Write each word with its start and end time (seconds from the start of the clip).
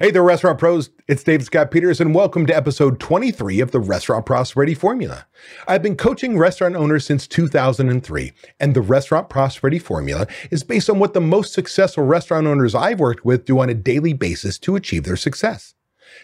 Hey 0.00 0.12
there, 0.12 0.22
restaurant 0.22 0.60
pros. 0.60 0.90
It's 1.08 1.24
Dave 1.24 1.42
Scott 1.42 1.72
Peters, 1.72 2.00
and 2.00 2.14
welcome 2.14 2.46
to 2.46 2.56
episode 2.56 3.00
23 3.00 3.58
of 3.58 3.72
the 3.72 3.80
Restaurant 3.80 4.24
Prosperity 4.24 4.72
Formula. 4.72 5.26
I've 5.66 5.82
been 5.82 5.96
coaching 5.96 6.38
restaurant 6.38 6.76
owners 6.76 7.04
since 7.04 7.26
2003, 7.26 8.32
and 8.60 8.76
the 8.76 8.80
Restaurant 8.80 9.28
Prosperity 9.28 9.80
Formula 9.80 10.28
is 10.52 10.62
based 10.62 10.88
on 10.88 11.00
what 11.00 11.14
the 11.14 11.20
most 11.20 11.52
successful 11.52 12.04
restaurant 12.04 12.46
owners 12.46 12.76
I've 12.76 13.00
worked 13.00 13.24
with 13.24 13.44
do 13.44 13.58
on 13.58 13.70
a 13.70 13.74
daily 13.74 14.12
basis 14.12 14.56
to 14.60 14.76
achieve 14.76 15.02
their 15.02 15.16
success. 15.16 15.74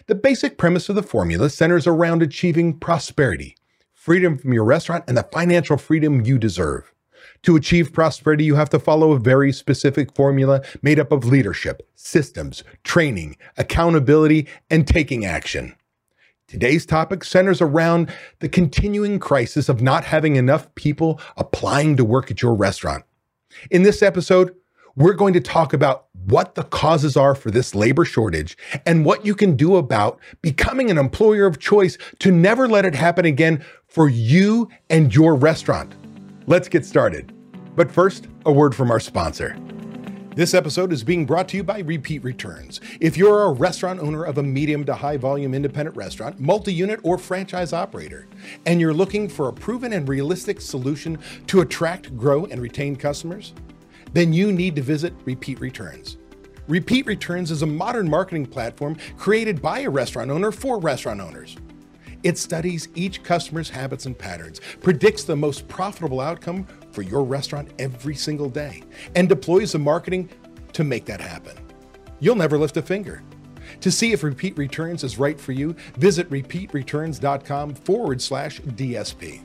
The 0.07 0.15
basic 0.15 0.57
premise 0.57 0.87
of 0.87 0.95
the 0.95 1.03
formula 1.03 1.49
centers 1.49 1.85
around 1.85 2.23
achieving 2.23 2.79
prosperity, 2.79 3.57
freedom 3.93 4.37
from 4.37 4.53
your 4.53 4.63
restaurant, 4.63 5.03
and 5.05 5.17
the 5.17 5.23
financial 5.23 5.75
freedom 5.75 6.25
you 6.25 6.37
deserve. 6.37 6.94
To 7.45 7.55
achieve 7.55 7.93
prosperity, 7.93 8.43
you 8.43 8.55
have 8.55 8.71
to 8.71 8.79
follow 8.79 9.11
a 9.11 9.19
very 9.19 9.53
specific 9.53 10.15
formula 10.15 10.63
made 10.81 10.99
up 10.99 11.11
of 11.11 11.25
leadership, 11.25 11.87
systems, 11.93 12.63
training, 12.83 13.37
accountability, 13.55 14.47
and 14.71 14.87
taking 14.87 15.25
action. 15.25 15.75
Today's 16.47 16.87
topic 16.87 17.23
centers 17.23 17.61
around 17.61 18.11
the 18.39 18.49
continuing 18.49 19.19
crisis 19.19 19.69
of 19.69 19.79
not 19.79 20.05
having 20.05 20.37
enough 20.37 20.73
people 20.73 21.21
applying 21.37 21.95
to 21.97 22.03
work 22.03 22.31
at 22.31 22.41
your 22.41 22.55
restaurant. 22.55 23.05
In 23.69 23.83
this 23.83 24.01
episode, 24.01 24.55
we're 24.95 25.13
going 25.13 25.33
to 25.33 25.39
talk 25.39 25.71
about 25.71 26.07
what 26.25 26.55
the 26.55 26.63
causes 26.63 27.15
are 27.15 27.35
for 27.35 27.51
this 27.51 27.75
labor 27.75 28.05
shortage 28.05 28.57
and 28.87 29.05
what 29.05 29.23
you 29.23 29.35
can 29.35 29.55
do 29.55 29.75
about 29.75 30.19
becoming 30.41 30.89
an 30.89 30.97
employer 30.97 31.45
of 31.45 31.59
choice 31.59 31.99
to 32.17 32.31
never 32.31 32.67
let 32.67 32.85
it 32.85 32.95
happen 32.95 33.25
again 33.25 33.63
for 33.87 34.09
you 34.09 34.67
and 34.89 35.13
your 35.13 35.35
restaurant. 35.35 35.93
Let's 36.47 36.67
get 36.67 36.85
started. 36.85 37.34
But 37.75 37.91
first, 37.91 38.27
a 38.45 38.51
word 38.51 38.73
from 38.73 38.89
our 38.89 39.01
sponsor. 39.01 39.57
This 40.33 40.53
episode 40.53 40.93
is 40.93 41.03
being 41.03 41.25
brought 41.25 41.49
to 41.49 41.57
you 41.57 41.63
by 41.63 41.79
Repeat 41.79 42.23
Returns. 42.23 42.79
If 43.01 43.17
you're 43.17 43.43
a 43.43 43.51
restaurant 43.51 43.99
owner 43.99 44.23
of 44.23 44.37
a 44.37 44.43
medium 44.43 44.85
to 44.85 44.93
high 44.93 45.17
volume 45.17 45.53
independent 45.53 45.95
restaurant, 45.97 46.39
multi 46.39 46.73
unit, 46.73 47.01
or 47.03 47.17
franchise 47.17 47.73
operator, 47.73 48.27
and 48.65 48.79
you're 48.79 48.93
looking 48.93 49.27
for 49.27 49.49
a 49.49 49.53
proven 49.53 49.91
and 49.91 50.07
realistic 50.07 50.61
solution 50.61 51.19
to 51.47 51.61
attract, 51.61 52.15
grow, 52.15 52.45
and 52.45 52.61
retain 52.61 52.95
customers, 52.95 53.53
then 54.13 54.31
you 54.31 54.53
need 54.53 54.77
to 54.77 54.81
visit 54.81 55.13
Repeat 55.25 55.59
Returns. 55.59 56.17
Repeat 56.67 57.05
Returns 57.05 57.51
is 57.51 57.61
a 57.61 57.67
modern 57.67 58.09
marketing 58.09 58.45
platform 58.45 58.95
created 59.17 59.61
by 59.61 59.81
a 59.81 59.89
restaurant 59.89 60.31
owner 60.31 60.51
for 60.51 60.79
restaurant 60.79 61.19
owners. 61.19 61.57
It 62.23 62.39
studies 62.39 62.87
each 62.95 63.21
customer's 63.21 63.69
habits 63.69 64.07
and 64.07 64.17
patterns, 64.17 64.59
predicts 64.81 65.25
the 65.25 65.35
most 65.35 65.67
profitable 65.67 66.19
outcome 66.19 66.65
for 66.95 67.01
your 67.03 67.23
restaurant 67.23 67.69
every 67.77 68.15
single 68.15 68.49
day, 68.49 68.81
and 69.15 69.29
deploys 69.29 69.73
the 69.73 69.79
marketing 69.79 70.29
to 70.73 70.83
make 70.83 71.05
that 71.05 71.21
happen. 71.21 71.57
You'll 72.19 72.35
never 72.35 72.57
lift 72.57 72.77
a 72.77 72.81
finger. 72.81 73.21
To 73.81 73.91
see 73.91 74.13
if 74.13 74.23
Repeat 74.23 74.57
Returns 74.57 75.03
is 75.03 75.19
right 75.19 75.39
for 75.39 75.51
you, 75.51 75.75
visit 75.97 76.29
repeatreturns.com 76.29 77.75
forward 77.75 78.21
slash 78.21 78.61
DSP. 78.61 79.43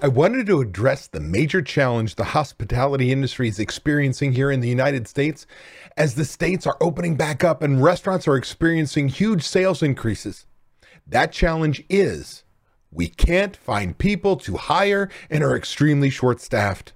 I 0.00 0.06
wanted 0.06 0.46
to 0.46 0.60
address 0.60 1.08
the 1.08 1.18
major 1.18 1.60
challenge 1.60 2.14
the 2.14 2.22
hospitality 2.24 3.10
industry 3.10 3.48
is 3.48 3.58
experiencing 3.58 4.32
here 4.32 4.50
in 4.50 4.60
the 4.60 4.68
United 4.68 5.08
States 5.08 5.44
as 5.96 6.14
the 6.14 6.24
states 6.24 6.68
are 6.68 6.76
opening 6.80 7.16
back 7.16 7.42
up 7.42 7.62
and 7.62 7.82
restaurants 7.82 8.28
are 8.28 8.36
experiencing 8.36 9.08
huge 9.08 9.42
sales 9.42 9.82
increases. 9.82 10.46
That 11.04 11.32
challenge 11.32 11.82
is 11.88 12.44
we 12.90 13.08
can't 13.08 13.56
find 13.56 13.98
people 13.98 14.36
to 14.36 14.56
hire 14.56 15.10
and 15.30 15.44
are 15.44 15.56
extremely 15.56 16.10
short 16.10 16.40
staffed. 16.40 16.92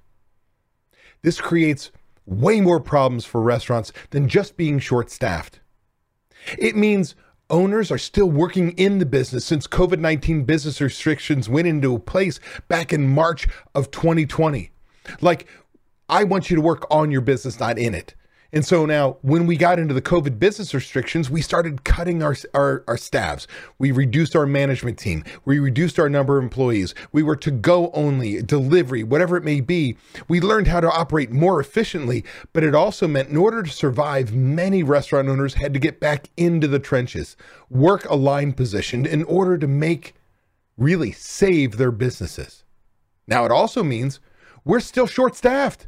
This 1.23 1.41
creates 1.41 1.91
way 2.27 2.61
more 2.61 2.81
problems 2.81 3.25
for 3.25 3.41
restaurants 3.41 3.93
than 4.11 4.29
just 4.29 4.57
being 4.57 4.79
short 4.79 5.11
staffed. 5.11 5.61
It 6.59 6.77
means 6.77 7.15
owners 7.51 7.91
are 7.91 7.99
still 7.99 8.31
working 8.31 8.73
in 8.73 8.99
the 8.99 9.07
business 9.07 9.45
since 9.45 9.67
COVID 9.67 9.99
19 9.99 10.45
business 10.45 10.81
restrictions 10.81 11.49
went 11.49 11.69
into 11.69 11.99
place 11.99 12.41
back 12.69 12.93
in 12.93 13.15
March 13.15 13.47
of 13.75 13.91
2020. 13.91 14.71
Like, 15.21 15.47
I 16.09 16.25
want 16.25 16.51
you 16.51 16.57
to 16.57 16.63
work 16.63 16.87
on 16.91 17.11
your 17.11 17.21
business, 17.21 17.61
not 17.61 17.79
in 17.79 17.95
it. 17.95 18.15
And 18.55 18.67
so 18.67 18.85
now, 18.85 19.17
when 19.23 19.47
we 19.47 19.57
got 19.57 19.79
into 19.79 19.95
the 19.95 20.03
COVID 20.03 20.39
business 20.39 20.75
restrictions, 20.75 21.31
we 21.31 21.41
started 21.41 21.85
cutting 21.85 22.23
our, 22.23 22.37
our, 22.53 22.85
our, 22.87 22.99
staffs. 22.99 23.47
We 23.79 23.93
reduced 23.93 24.37
our 24.37 24.45
management 24.45 24.99
team. 24.99 25.25
We 25.47 25.59
reduced 25.59 25.99
our 25.99 26.11
number 26.11 26.37
of 26.37 26.45
employees. 26.45 26.95
We 27.13 27.23
were 27.23 27.37
to 27.37 27.51
go 27.51 27.91
only, 27.93 28.43
delivery, 28.43 29.05
whatever 29.05 29.39
it 29.39 29.45
may 29.45 29.63
be. 29.63 29.97
We 30.29 30.43
learned 30.43 30.67
how 30.67 30.81
to 30.81 30.91
operate 30.91 31.31
more 31.31 31.61
efficiently, 31.61 32.27
but 32.53 32.63
it 32.63 32.75
also 32.75 33.09
meant 33.09 33.31
in 33.31 33.39
order 33.39 33.63
to 33.63 33.71
survive, 33.71 34.35
many 34.35 34.83
restaurant 34.83 35.31
owners 35.31 35.55
had 35.55 35.73
to 35.73 35.81
get 35.81 35.99
back 35.99 36.29
into 36.37 36.69
the 36.69 36.79
trenches, 36.79 37.39
work 37.71 38.05
a 38.11 38.17
line 38.17 38.53
position 38.53 39.07
in 39.07 39.25
order 39.25 39.57
to 39.57 39.67
make, 39.67 40.15
really 40.77 41.11
save 41.11 41.79
their 41.79 41.91
businesses. 41.91 42.65
Now, 43.27 43.47
it 43.47 43.51
also 43.51 43.83
means 43.83 44.21
we're 44.63 44.81
still 44.81 45.07
short 45.07 45.37
staffed 45.37 45.87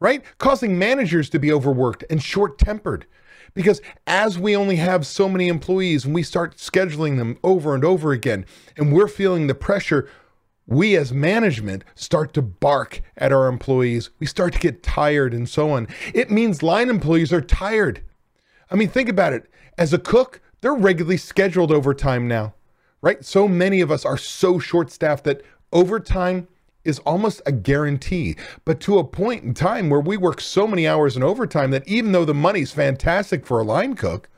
right? 0.00 0.22
Causing 0.38 0.78
managers 0.78 1.28
to 1.30 1.38
be 1.38 1.52
overworked 1.52 2.04
and 2.10 2.22
short 2.22 2.58
tempered. 2.58 3.06
Because 3.54 3.80
as 4.06 4.38
we 4.38 4.54
only 4.54 4.76
have 4.76 5.06
so 5.06 5.28
many 5.28 5.48
employees 5.48 6.04
and 6.04 6.14
we 6.14 6.22
start 6.22 6.56
scheduling 6.56 7.16
them 7.16 7.38
over 7.42 7.74
and 7.74 7.84
over 7.84 8.12
again, 8.12 8.44
and 8.76 8.92
we're 8.92 9.08
feeling 9.08 9.46
the 9.46 9.54
pressure, 9.54 10.08
we 10.66 10.96
as 10.96 11.12
management 11.12 11.84
start 11.94 12.34
to 12.34 12.42
bark 12.42 13.00
at 13.16 13.32
our 13.32 13.46
employees. 13.46 14.10
We 14.18 14.26
start 14.26 14.52
to 14.54 14.58
get 14.58 14.82
tired 14.82 15.32
and 15.32 15.48
so 15.48 15.70
on. 15.70 15.88
It 16.12 16.30
means 16.30 16.62
line 16.62 16.90
employees 16.90 17.32
are 17.32 17.40
tired. 17.40 18.02
I 18.70 18.74
mean, 18.74 18.88
think 18.88 19.08
about 19.08 19.32
it. 19.32 19.48
As 19.78 19.92
a 19.92 19.98
cook, 19.98 20.40
they're 20.60 20.74
regularly 20.74 21.18
scheduled 21.18 21.70
overtime 21.70 22.26
now, 22.26 22.54
right? 23.00 23.24
So 23.24 23.46
many 23.46 23.80
of 23.80 23.90
us 23.90 24.04
are 24.04 24.18
so 24.18 24.58
short 24.58 24.90
staffed 24.90 25.24
that 25.24 25.42
overtime 25.72 26.48
is 26.86 26.98
almost 27.00 27.42
a 27.44 27.52
guarantee. 27.52 28.36
But 28.64 28.80
to 28.80 28.98
a 28.98 29.04
point 29.04 29.44
in 29.44 29.54
time 29.54 29.90
where 29.90 30.00
we 30.00 30.16
work 30.16 30.40
so 30.40 30.66
many 30.66 30.86
hours 30.86 31.16
in 31.16 31.22
overtime 31.22 31.70
that 31.72 31.86
even 31.86 32.12
though 32.12 32.24
the 32.24 32.34
money's 32.34 32.72
fantastic 32.72 33.44
for 33.44 33.60
a 33.60 33.64
line 33.64 33.94
cook, 33.94 34.28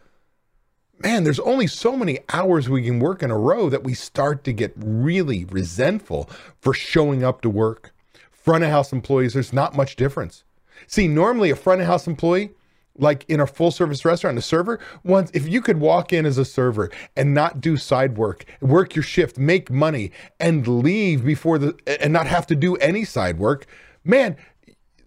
man, 0.99 1.25
there's 1.25 1.41
only 1.41 1.67
so 1.67 1.97
many 1.97 2.19
hours 2.33 2.69
we 2.69 2.83
can 2.83 3.01
work 3.01 3.23
in 3.23 3.31
a 3.31 3.39
row 3.39 3.69
that 3.69 3.85
we 3.85 3.95
start 3.95 4.45
to 4.45 4.53
get 4.53 4.73
really 4.77 5.45
resentful 5.45 6.29
for 6.61 6.75
showing 6.75 7.23
up 7.23 7.41
to 7.43 7.51
work. 7.51 7.95
Front 8.31 8.65
of 8.65 8.71
house 8.71 8.93
employees, 8.93 9.35
there's 9.35 9.53
not 9.53 9.77
much 9.77 9.97
difference. 9.97 10.45
See, 10.87 11.09
normally 11.09 11.51
a 11.51 11.57
front 11.57 11.81
of 11.81 11.87
house 11.87 12.07
employee 12.07 12.51
like 12.99 13.25
in 13.29 13.41
a 13.41 13.47
full 13.47 13.71
service 13.71 14.05
restaurant, 14.05 14.37
a 14.37 14.43
server, 14.43 14.79
once 15.05 15.31
if 15.33 15.49
you 15.49 15.63
could 15.63 15.79
walk 15.79 16.13
in 16.13 16.27
as 16.27 16.37
a 16.37 16.45
server 16.45 16.91
and 17.17 17.33
not 17.33 17.61
do 17.61 17.77
side 17.77 18.19
work, 18.19 18.45
work 18.61 18.95
your 18.95 19.03
shift, 19.03 19.39
make 19.39 19.71
money, 19.71 20.11
and 20.39 20.67
leave 20.67 21.25
before 21.25 21.59
the 21.59 21.75
and 22.01 22.13
not 22.13 22.27
have 22.27 22.47
to 22.49 22.57
do 22.57 22.77
any 22.77 23.05
side 23.05 23.39
work, 23.39 23.67
man, 24.05 24.37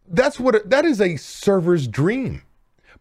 that's 0.07 0.39
what 0.39 0.69
that 0.69 0.85
is 0.85 0.99
a 0.99 1.17
server's 1.17 1.87
dream. 1.87 2.41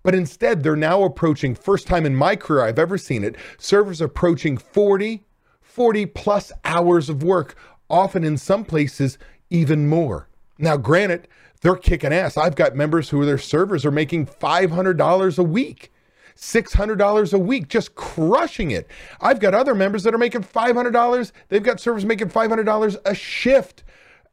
But 0.03 0.15
instead, 0.15 0.63
they're 0.63 0.77
now 0.77 1.03
approaching 1.03 1.55
first 1.55 1.87
time 1.87 2.07
in 2.07 2.17
my 2.17 2.35
career 2.35 2.65
I've 2.65 2.79
ever 2.79 2.97
seen 2.97 3.23
it, 3.23 3.37
servers 3.59 4.01
approaching 4.01 4.57
40, 4.57 5.23
40 5.61 6.07
plus 6.07 6.53
hours 6.65 7.11
of 7.11 7.23
work, 7.23 7.55
often 7.91 8.25
in 8.25 8.39
some 8.39 8.65
places 8.65 9.19
even 9.51 9.89
more. 9.89 10.29
Now, 10.59 10.77
granted, 10.77 11.29
they're 11.61 11.77
kicking 11.77 12.13
ass. 12.13 12.37
I've 12.37 12.57
got 12.57 12.75
members 12.75 13.11
who 13.11 13.25
their 13.25 13.39
servers 13.39 13.85
are 13.85 13.91
making 13.91 14.27
$500 14.27 15.39
a 15.39 15.43
week. 15.43 15.93
$600 16.37 17.33
a 17.35 17.39
week, 17.39 17.69
just 17.69 17.95
crushing 17.95 18.71
it. 18.71 18.89
I've 19.21 19.41
got 19.41 19.55
other 19.55 19.75
members 19.75 20.05
that 20.05 20.15
are 20.15 20.19
making 20.19 20.45
$500. 20.45 21.33
They've 21.49 21.63
got 21.63 21.81
servers 21.81 22.07
making 22.07 22.31
$500 22.31 22.97
a 23.05 23.15
shift, 23.15 23.85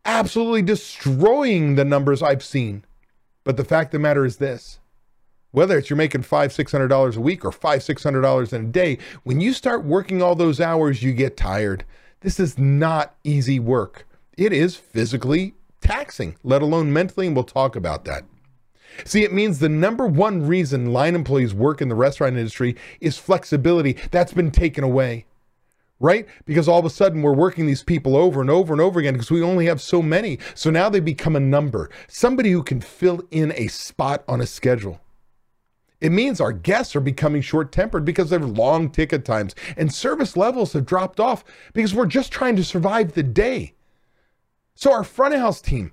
absolutely 0.06 0.62
destroying 0.62 1.76
the 1.76 1.84
numbers 1.84 2.24
I've 2.24 2.46
seen. 2.46 2.86
But 3.44 3.58
the 3.58 3.66
fact 3.66 3.88
of 3.88 3.92
the 3.94 4.00
matter 4.00 4.26
is 4.26 4.38
this 4.38 4.80
whether 5.52 5.78
it's 5.78 5.90
you're 5.90 5.98
making 5.98 6.22
five, 6.22 6.54
six 6.54 6.72
hundred 6.72 6.90
dollars 6.90 7.18
a 7.18 7.22
week 7.22 7.44
or 7.44 7.52
five, 7.52 7.82
six 7.82 8.04
hundred 8.04 8.22
dollars 8.22 8.54
in 8.54 8.66
a 8.66 8.68
day, 8.68 8.98
when 9.24 9.42
you 9.42 9.54
start 9.54 9.84
working 9.84 10.22
all 10.22 10.36
those 10.36 10.60
hours, 10.60 11.02
you 11.02 11.14
get 11.14 11.38
tired. 11.38 11.84
This 12.22 12.40
is 12.40 12.58
not 12.58 13.16
easy 13.24 13.60
work. 13.60 14.06
It 14.38 14.54
is 14.54 14.76
physically 14.76 15.56
taxing, 15.82 16.36
let 16.44 16.62
alone 16.62 16.92
mentally, 16.92 17.28
and 17.28 17.36
we'll 17.36 17.44
talk 17.46 17.76
about 17.76 18.06
that. 18.06 18.24
See, 19.06 19.24
it 19.24 19.34
means 19.34 19.60
the 19.60 19.70
number 19.70 20.08
one 20.08 20.46
reason 20.48 20.92
line 20.92 21.16
employees 21.16 21.54
work 21.54 21.82
in 21.82 21.90
the 21.90 21.96
restaurant 21.96 22.38
industry 22.38 22.76
is 23.00 23.18
flexibility. 23.18 23.94
That's 24.12 24.34
been 24.34 24.52
taken 24.52 24.84
away, 24.84 25.26
right? 26.00 26.28
Because 26.46 26.68
all 26.68 26.80
of 26.80 26.86
a 26.86 26.90
sudden 26.90 27.22
we're 27.22 27.34
working 27.34 27.66
these 27.66 27.84
people 27.84 28.16
over 28.16 28.42
and 28.42 28.50
over 28.50 28.74
and 28.74 28.82
over 28.82 29.00
again 29.00 29.14
because 29.14 29.32
we 29.32 29.44
only 29.44 29.66
have 29.68 29.82
so 29.82 30.02
many. 30.02 30.40
So 30.56 30.70
now 30.70 30.90
they 30.90 31.00
become 31.00 31.36
a 31.36 31.42
number, 31.42 31.90
somebody 32.08 32.52
who 32.52 32.64
can 32.64 32.82
fill 32.82 33.22
in 33.30 33.54
a 33.56 33.68
spot 33.68 34.24
on 34.28 34.42
a 34.42 34.48
schedule. 34.48 35.00
It 36.00 36.12
means 36.12 36.40
our 36.40 36.54
guests 36.54 36.96
are 36.96 37.02
becoming 37.02 37.42
short 37.42 37.72
tempered 37.72 38.06
because 38.06 38.30
they 38.30 38.38
have 38.38 38.48
long 38.48 38.92
ticket 38.92 39.26
times 39.26 39.56
and 39.76 39.92
service 39.92 40.38
levels 40.38 40.74
have 40.74 40.86
dropped 40.86 41.20
off 41.20 41.44
because 41.74 41.96
we're 41.96 42.06
just 42.06 42.32
trying 42.32 42.56
to 42.56 42.64
survive 42.64 43.14
the 43.14 43.24
day. 43.24 43.74
So 44.78 44.92
our 44.92 45.04
front 45.04 45.34
of 45.34 45.40
house 45.40 45.60
team, 45.60 45.92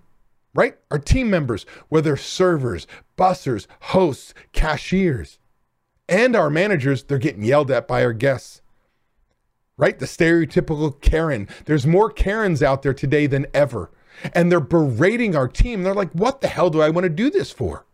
right? 0.55 0.77
Our 0.91 0.99
team 0.99 1.31
members, 1.31 1.65
whether 1.89 2.19
servers, 2.19 2.87
bussers, 3.17 3.67
hosts, 3.81 4.35
cashiers, 4.53 5.39
And 6.07 6.37
our 6.37 6.51
managers, 6.51 7.05
they're 7.05 7.17
getting 7.17 7.45
yelled 7.45 7.71
at 7.71 7.89
by 7.89 8.05
our 8.05 8.13
guests. 8.13 8.61
Right? 9.79 9.99
The 9.99 10.05
stereotypical 10.05 11.01
Karen. 11.01 11.49
There's 11.65 11.87
more 11.87 12.11
Karens 12.11 12.63
out 12.63 12.83
there 12.83 12.93
today 12.93 13.27
than 13.27 13.47
ever. 13.55 13.91
And 14.35 14.53
they're 14.53 14.61
berating 14.61 15.35
our 15.35 15.49
team. 15.49 15.83
They're 15.83 15.95
like, 15.95 16.13
what 16.13 16.43
the 16.43 16.49
hell 16.49 16.69
do 16.69 16.83
I 16.83 16.91
want 16.91 17.05
to 17.05 17.09
do 17.09 17.31
this 17.31 17.51
for? 17.51 17.87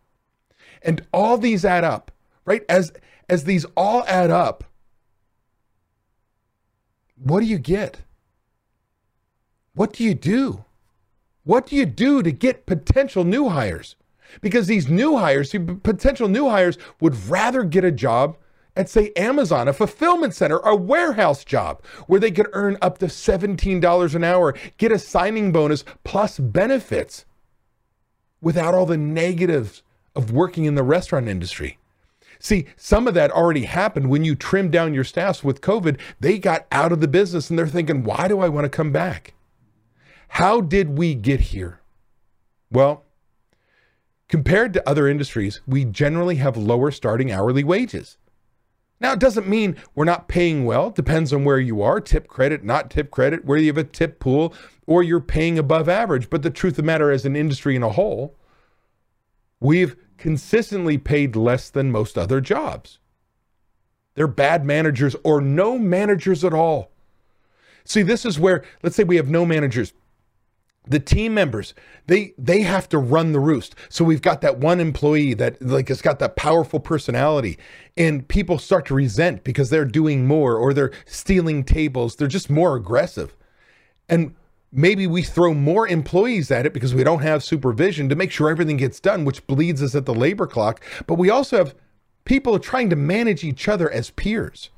And 0.83 1.07
all 1.13 1.39
these 1.39 1.65
add 1.65 1.85
up, 1.85 2.11
right? 2.45 2.65
As 2.69 2.93
as 3.29 3.45
these 3.45 3.65
all 3.77 4.03
add 4.09 4.31
up, 4.31 4.65
what 7.17 7.41
do 7.41 7.47
you 7.47 7.59
get? 7.59 8.01
What 9.75 9.93
do 9.93 10.03
you 10.03 10.15
do? 10.15 10.65
What 11.45 11.67
do 11.67 11.77
you 11.77 11.87
do 11.87 12.23
to 12.23 12.33
get 12.33 12.67
potential 12.67 13.25
new 13.25 13.49
hires? 13.49 13.97
Because 14.41 14.67
these 14.67 14.89
new 14.89 15.17
hires, 15.17 15.55
potential 15.83 16.29
new 16.29 16.49
hires, 16.49 16.79
would 17.01 17.29
rather 17.29 17.65
get 17.65 17.85
a 17.85 17.91
job 17.91 18.37
at, 18.77 18.89
say, 18.89 19.13
Amazon, 19.17 19.67
a 19.67 19.73
fulfillment 19.73 20.35
center, 20.35 20.59
a 20.59 20.77
warehouse 20.77 21.45
job 21.45 21.83
where 22.07 22.21
they 22.21 22.31
could 22.31 22.49
earn 22.53 22.77
up 22.81 22.99
to 22.99 23.07
$17 23.07 24.15
an 24.15 24.25
hour, 24.25 24.55
get 24.79 24.93
a 24.93 24.99
signing 24.99 25.51
bonus 25.51 25.85
plus 26.05 26.39
benefits 26.39 27.25
without 28.41 28.75
all 28.75 28.87
the 28.87 28.97
negatives 28.97 29.83
of 30.15 30.31
working 30.31 30.65
in 30.65 30.75
the 30.75 30.83
restaurant 30.83 31.29
industry. 31.29 31.79
See, 32.39 32.67
some 32.77 33.07
of 33.07 33.15
that 33.15 33.31
already 33.31 33.65
happened 33.65 34.09
when 34.09 34.25
you 34.25 34.35
trimmed 34.35 34.73
down 34.73 34.95
your 34.95 35.05
staffs 35.05 35.45
with 35.45 35.61
COVID. 35.61 35.99
They 36.21 36.39
got 36.39 36.67
out 36.73 36.93
of 36.93 37.01
the 37.01 37.09
business 37.09 37.51
and 37.51 37.59
they're 37.59 37.67
thinking, 37.67 38.03
why 38.03 38.29
do 38.29 38.41
I 38.41 38.49
want 38.49 38.65
to 38.65 38.71
come 38.71 38.93
back? 38.93 39.35
How 40.31 40.61
did 40.61 40.97
we 40.97 41.15
get 41.15 41.41
here? 41.41 41.81
Well, 42.71 43.05
compared 44.29 44.73
to 44.73 44.89
other 44.89 45.09
industries, 45.09 45.61
we 45.67 45.85
generally 45.85 46.37
have 46.37 46.57
lower 46.57 46.93
starting 46.93 47.33
hourly 47.33 47.65
wages. 47.65 48.17
Now, 49.01 49.13
it 49.13 49.19
doesn't 49.19 49.49
mean 49.49 49.77
we're 49.95 50.05
not 50.05 50.29
paying 50.29 50.65
well. 50.65 50.89
It 50.89 50.95
depends 50.95 51.33
on 51.33 51.45
where 51.45 51.59
you 51.59 51.83
are 51.83 52.01
tip 52.01 52.29
credit, 52.29 52.63
not 52.63 52.91
tip 52.91 53.11
credit, 53.11 53.45
where 53.45 53.59
you 53.59 53.67
have 53.67 53.77
a 53.77 53.85
tip 53.85 54.21
pool, 54.21 54.55
or 54.87 55.03
you're 55.03 55.21
paying 55.21 55.59
above 55.59 55.89
average. 55.89 56.31
But 56.31 56.43
the 56.43 56.51
truth 56.51 56.75
of 56.75 56.77
the 56.77 56.83
matter, 56.85 57.11
as 57.11 57.27
an 57.27 57.35
industry 57.35 57.75
in 57.75 57.83
a 57.83 57.91
whole, 57.91 58.37
we've 59.59 59.97
consistently 60.17 60.97
paid 60.97 61.35
less 61.35 61.71
than 61.71 61.91
most 61.91 62.17
other 62.17 62.41
jobs. 62.41 62.99
They're 64.15 64.29
bad 64.29 64.65
managers 64.65 65.17
or 65.25 65.41
no 65.41 65.77
managers 65.77 66.45
at 66.45 66.55
all. 66.55 66.93
See, 67.85 68.03
this 68.03 68.25
is 68.25 68.39
where, 68.39 68.63
let's 68.83 68.95
say 68.95 69.03
we 69.03 69.17
have 69.17 69.29
no 69.29 69.45
managers. 69.45 69.93
The 70.87 70.99
team 70.99 71.35
members, 71.35 71.75
they 72.07 72.33
they 72.39 72.63
have 72.63 72.89
to 72.89 72.99
run 72.99 73.33
the 73.33 73.41
roost. 73.41 73.75
So 73.89 74.05
we've 74.05 74.23
got 74.23 74.41
that 74.41 74.59
one 74.59 74.81
employee 74.81 75.35
that 75.35 75.61
like 75.61 75.89
has 75.89 76.03
got 76.03 76.19
that 76.21 76.37
powerful 76.37 76.81
personality 76.81 77.59
and 77.97 78.27
people 78.27 78.59
start 78.59 78.87
to 78.87 78.95
resent 78.95 79.45
because 79.45 79.71
they're 79.71 79.85
doing 79.85 80.27
more 80.27 80.57
or 80.57 80.73
they're 80.73 80.93
stealing 81.05 81.65
tables. 81.65 82.17
They're 82.17 82.29
just 82.29 82.51
more 82.51 82.77
aggressive. 82.77 83.37
And 84.09 84.35
maybe 84.73 85.07
we 85.07 85.23
throw 85.23 85.55
more 85.55 85.87
employees 85.87 86.51
at 86.51 86.67
it 86.67 86.73
because 86.73 86.95
we 86.95 87.05
don't 87.05 87.23
have 87.23 87.45
supervision 87.45 88.09
to 88.09 88.17
make 88.17 88.31
sure 88.31 88.49
everything 88.49 88.77
gets 88.77 89.01
done, 89.01 89.25
which 89.25 89.47
bleeds 89.47 89.83
us 89.83 89.95
at 89.95 90.07
the 90.07 90.15
labor 90.15 90.47
clock. 90.47 90.83
But 91.07 91.15
we 91.15 91.31
also 91.31 91.59
have 91.59 91.75
people 92.25 92.59
trying 92.59 92.91
to 92.91 92.97
manage 92.97 93.45
each 93.45 93.69
other 93.69 93.91
as 93.91 94.11
peers. 94.11 94.71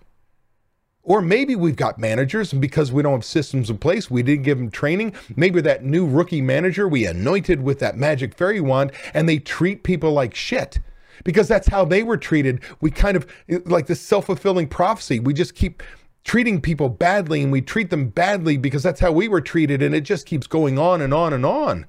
Or 1.04 1.20
maybe 1.20 1.56
we've 1.56 1.76
got 1.76 1.98
managers, 1.98 2.52
and 2.52 2.62
because 2.62 2.92
we 2.92 3.02
don't 3.02 3.12
have 3.12 3.24
systems 3.24 3.68
in 3.70 3.78
place, 3.78 4.08
we 4.08 4.22
didn't 4.22 4.44
give 4.44 4.58
them 4.58 4.70
training. 4.70 5.14
Maybe 5.34 5.60
that 5.60 5.84
new 5.84 6.06
rookie 6.06 6.40
manager 6.40 6.86
we 6.86 7.06
anointed 7.06 7.62
with 7.62 7.80
that 7.80 7.96
magic 7.96 8.34
fairy 8.34 8.60
wand, 8.60 8.92
and 9.12 9.28
they 9.28 9.38
treat 9.38 9.82
people 9.82 10.12
like 10.12 10.34
shit 10.34 10.78
because 11.24 11.48
that's 11.48 11.68
how 11.68 11.84
they 11.84 12.02
were 12.02 12.16
treated. 12.16 12.62
We 12.80 12.90
kind 12.90 13.16
of 13.16 13.26
like 13.64 13.86
this 13.86 14.00
self 14.00 14.26
fulfilling 14.26 14.68
prophecy. 14.68 15.18
We 15.18 15.34
just 15.34 15.54
keep 15.54 15.82
treating 16.24 16.60
people 16.60 16.88
badly 16.88 17.42
and 17.42 17.50
we 17.50 17.60
treat 17.60 17.90
them 17.90 18.08
badly 18.08 18.56
because 18.56 18.82
that's 18.82 19.00
how 19.00 19.12
we 19.12 19.26
were 19.26 19.40
treated 19.40 19.82
and 19.82 19.94
it 19.94 20.02
just 20.02 20.26
keeps 20.26 20.46
going 20.46 20.78
on 20.78 21.00
and 21.00 21.12
on 21.12 21.32
and 21.32 21.44
on. 21.44 21.86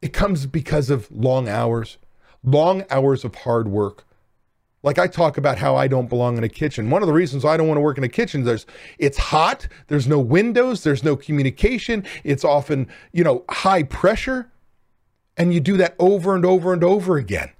It 0.00 0.12
comes 0.12 0.46
because 0.46 0.88
of 0.88 1.10
long 1.10 1.48
hours, 1.48 1.98
long 2.42 2.84
hours 2.90 3.24
of 3.24 3.34
hard 3.34 3.68
work. 3.68 4.06
Like 4.82 4.98
I 4.98 5.06
talk 5.06 5.36
about 5.36 5.58
how 5.58 5.76
I 5.76 5.88
don't 5.88 6.08
belong 6.08 6.38
in 6.38 6.44
a 6.44 6.48
kitchen. 6.48 6.88
One 6.88 7.02
of 7.02 7.06
the 7.06 7.12
reasons 7.12 7.44
I 7.44 7.56
don't 7.56 7.68
want 7.68 7.76
to 7.76 7.82
work 7.82 7.98
in 7.98 8.04
a 8.04 8.08
kitchen 8.08 8.46
is 8.48 8.64
it's 8.98 9.18
hot, 9.18 9.68
there's 9.88 10.08
no 10.08 10.18
windows, 10.18 10.82
there's 10.82 11.04
no 11.04 11.16
communication, 11.16 12.04
it's 12.24 12.44
often, 12.44 12.88
you 13.12 13.22
know, 13.22 13.44
high 13.50 13.82
pressure, 13.82 14.50
and 15.36 15.52
you 15.52 15.60
do 15.60 15.76
that 15.76 15.96
over 15.98 16.34
and 16.34 16.46
over 16.46 16.72
and 16.72 16.82
over 16.82 17.16
again. 17.18 17.50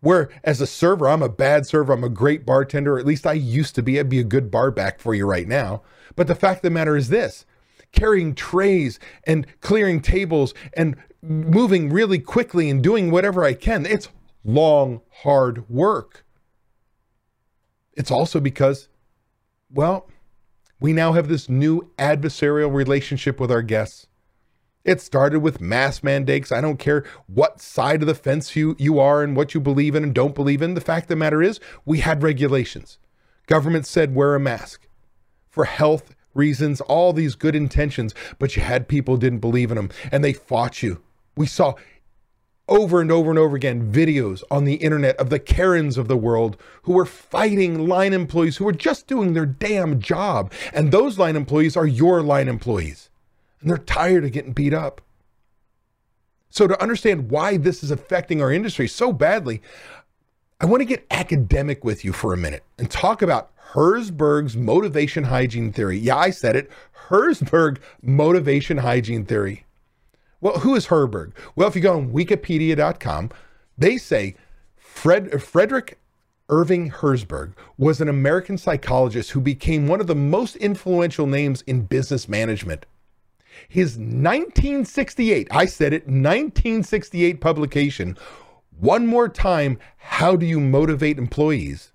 Where 0.00 0.28
as 0.44 0.60
a 0.60 0.66
server, 0.66 1.08
I'm 1.08 1.22
a 1.22 1.28
bad 1.28 1.66
server, 1.66 1.94
I'm 1.94 2.04
a 2.04 2.10
great 2.10 2.44
bartender, 2.44 2.98
at 2.98 3.06
least 3.06 3.26
I 3.26 3.32
used 3.32 3.74
to 3.76 3.82
be. 3.82 3.98
I'd 3.98 4.10
be 4.10 4.20
a 4.20 4.24
good 4.24 4.50
bar 4.50 4.70
back 4.70 5.00
for 5.00 5.14
you 5.14 5.26
right 5.26 5.48
now. 5.48 5.82
But 6.16 6.26
the 6.26 6.34
fact 6.34 6.58
of 6.58 6.62
the 6.62 6.70
matter 6.70 6.96
is 6.96 7.08
this 7.08 7.46
carrying 7.92 8.34
trays 8.34 8.98
and 9.24 9.46
clearing 9.60 10.00
tables 10.00 10.52
and 10.74 10.96
moving 11.22 11.88
really 11.88 12.18
quickly 12.18 12.68
and 12.68 12.82
doing 12.82 13.10
whatever 13.10 13.42
I 13.42 13.54
can. 13.54 13.86
It's 13.86 14.10
long, 14.44 15.00
hard 15.22 15.68
work. 15.70 16.25
It's 17.96 18.10
also 18.10 18.38
because, 18.38 18.88
well, 19.70 20.08
we 20.78 20.92
now 20.92 21.12
have 21.12 21.28
this 21.28 21.48
new 21.48 21.90
adversarial 21.98 22.72
relationship 22.72 23.40
with 23.40 23.50
our 23.50 23.62
guests. 23.62 24.06
It 24.84 25.00
started 25.00 25.40
with 25.40 25.60
mask 25.60 26.04
mandates. 26.04 26.52
I 26.52 26.60
don't 26.60 26.78
care 26.78 27.04
what 27.26 27.60
side 27.60 28.02
of 28.02 28.06
the 28.06 28.14
fence 28.14 28.54
you, 28.54 28.76
you 28.78 29.00
are 29.00 29.22
and 29.22 29.34
what 29.34 29.54
you 29.54 29.60
believe 29.60 29.96
in 29.96 30.04
and 30.04 30.14
don't 30.14 30.34
believe 30.34 30.62
in. 30.62 30.74
The 30.74 30.80
fact 30.80 31.06
of 31.06 31.08
the 31.08 31.16
matter 31.16 31.42
is, 31.42 31.58
we 31.84 32.00
had 32.00 32.22
regulations. 32.22 32.98
Government 33.46 33.86
said 33.86 34.14
wear 34.14 34.34
a 34.34 34.40
mask 34.40 34.86
for 35.48 35.64
health 35.64 36.14
reasons, 36.34 36.80
all 36.82 37.12
these 37.12 37.34
good 37.34 37.56
intentions, 37.56 38.14
but 38.38 38.54
you 38.54 38.62
had 38.62 38.86
people 38.86 39.16
didn't 39.16 39.38
believe 39.38 39.70
in 39.70 39.76
them 39.76 39.90
and 40.12 40.22
they 40.22 40.34
fought 40.34 40.82
you. 40.82 41.02
We 41.36 41.46
saw 41.46 41.74
over 42.68 43.00
and 43.00 43.12
over 43.12 43.30
and 43.30 43.38
over 43.38 43.56
again 43.56 43.92
videos 43.92 44.42
on 44.50 44.64
the 44.64 44.74
internet 44.74 45.16
of 45.16 45.30
the 45.30 45.38
Karens 45.38 45.96
of 45.96 46.08
the 46.08 46.16
world 46.16 46.56
who 46.82 46.92
were 46.92 47.06
fighting 47.06 47.86
line 47.86 48.12
employees 48.12 48.56
who 48.56 48.64
were 48.64 48.72
just 48.72 49.06
doing 49.06 49.32
their 49.32 49.46
damn 49.46 50.00
job. 50.00 50.52
And 50.72 50.90
those 50.90 51.18
line 51.18 51.36
employees 51.36 51.76
are 51.76 51.86
your 51.86 52.22
line 52.22 52.48
employees 52.48 53.10
and 53.60 53.70
they're 53.70 53.78
tired 53.78 54.24
of 54.24 54.32
getting 54.32 54.52
beat 54.52 54.74
up. 54.74 55.00
So, 56.48 56.66
to 56.66 56.80
understand 56.80 57.30
why 57.30 57.58
this 57.58 57.82
is 57.82 57.90
affecting 57.90 58.40
our 58.40 58.50
industry 58.50 58.88
so 58.88 59.12
badly, 59.12 59.60
I 60.60 60.66
want 60.66 60.80
to 60.80 60.86
get 60.86 61.06
academic 61.10 61.84
with 61.84 62.04
you 62.04 62.12
for 62.12 62.32
a 62.32 62.36
minute 62.36 62.62
and 62.78 62.90
talk 62.90 63.20
about 63.20 63.50
Herzberg's 63.72 64.56
motivation 64.56 65.24
hygiene 65.24 65.72
theory. 65.72 65.98
Yeah, 65.98 66.16
I 66.16 66.30
said 66.30 66.56
it 66.56 66.70
Herzberg 67.08 67.78
motivation 68.00 68.78
hygiene 68.78 69.26
theory. 69.26 69.65
Well, 70.46 70.60
who 70.60 70.76
is 70.76 70.86
Herzberg? 70.86 71.32
Well, 71.56 71.66
if 71.66 71.74
you 71.74 71.82
go 71.82 71.96
on 71.96 72.12
wikipedia.com, 72.12 73.30
they 73.76 73.98
say 73.98 74.36
Fred, 74.76 75.42
Frederick 75.42 75.98
Irving 76.48 76.88
Herzberg 76.88 77.54
was 77.76 78.00
an 78.00 78.08
American 78.08 78.56
psychologist 78.56 79.32
who 79.32 79.40
became 79.40 79.88
one 79.88 80.00
of 80.00 80.06
the 80.06 80.14
most 80.14 80.54
influential 80.54 81.26
names 81.26 81.62
in 81.62 81.82
business 81.82 82.28
management. 82.28 82.86
His 83.68 83.96
1968, 83.96 85.48
I 85.50 85.66
said 85.66 85.92
it, 85.92 86.04
1968 86.04 87.40
publication, 87.40 88.16
One 88.78 89.04
More 89.04 89.28
Time 89.28 89.80
How 89.96 90.36
Do 90.36 90.46
You 90.46 90.60
Motivate 90.60 91.18
Employees, 91.18 91.90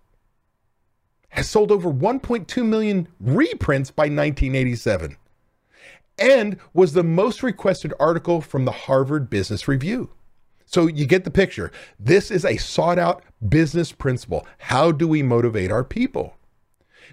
has 1.29 1.48
sold 1.48 1.72
over 1.72 1.89
1.2 1.89 2.65
million 2.65 3.08
reprints 3.22 3.91
by 3.91 4.10
1987 4.10 5.15
and 6.22 6.58
was 6.74 6.94
the 6.94 7.04
most 7.04 7.42
requested 7.42 7.94
article 8.00 8.42
from 8.42 8.66
the 8.66 8.72
Harvard 8.72 9.30
Business 9.30 9.68
Review. 9.68 10.12
So 10.66 10.88
you 10.88 11.06
get 11.06 11.25
the 11.25 11.32
picture. 11.32 11.72
This 12.00 12.32
is 12.32 12.46
a 12.46 12.56
sought 12.58 12.98
out 12.98 13.24
business 13.50 13.92
principle. 13.92 14.48
How 14.58 14.92
do 14.92 15.08
we 15.08 15.22
motivate 15.24 15.72
our 15.72 15.84
people? 15.84 16.38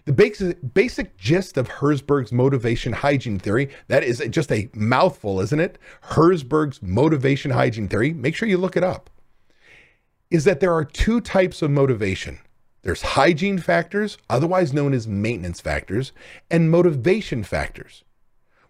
The 0.05 0.13
basic, 0.13 0.75
basic 0.75 1.17
gist 1.17 1.57
of 1.57 1.69
Herzberg's 1.69 2.33
motivation 2.33 2.93
hygiene 2.93 3.39
theory, 3.39 3.71
that 3.89 4.05
is 4.05 4.23
just 4.31 4.53
a 4.53 4.69
mouthful, 4.75 5.41
isn't 5.41 5.59
it? 5.59 5.79
Herzberg's 6.03 6.81
motivation 6.83 7.51
hygiene 7.51 7.89
theory, 7.89 8.13
make 8.13 8.37
sure 8.37 8.49
you 8.49 8.59
look 8.59 8.77
it 8.77 8.85
up, 8.85 9.11
is 10.31 10.45
that 10.45 10.61
there 10.61 10.73
are 10.73 10.85
two 10.85 11.21
types 11.21 11.61
of 11.63 11.71
motivation. 11.71 12.39
There's 12.83 13.03
hygiene 13.03 13.59
factors, 13.59 14.19
otherwise 14.31 14.73
known 14.73 14.95
as 14.95 15.09
maintenance 15.09 15.61
factors, 15.61 16.13
and 16.49 16.71
motivation 16.71 17.43
factors. 17.43 18.05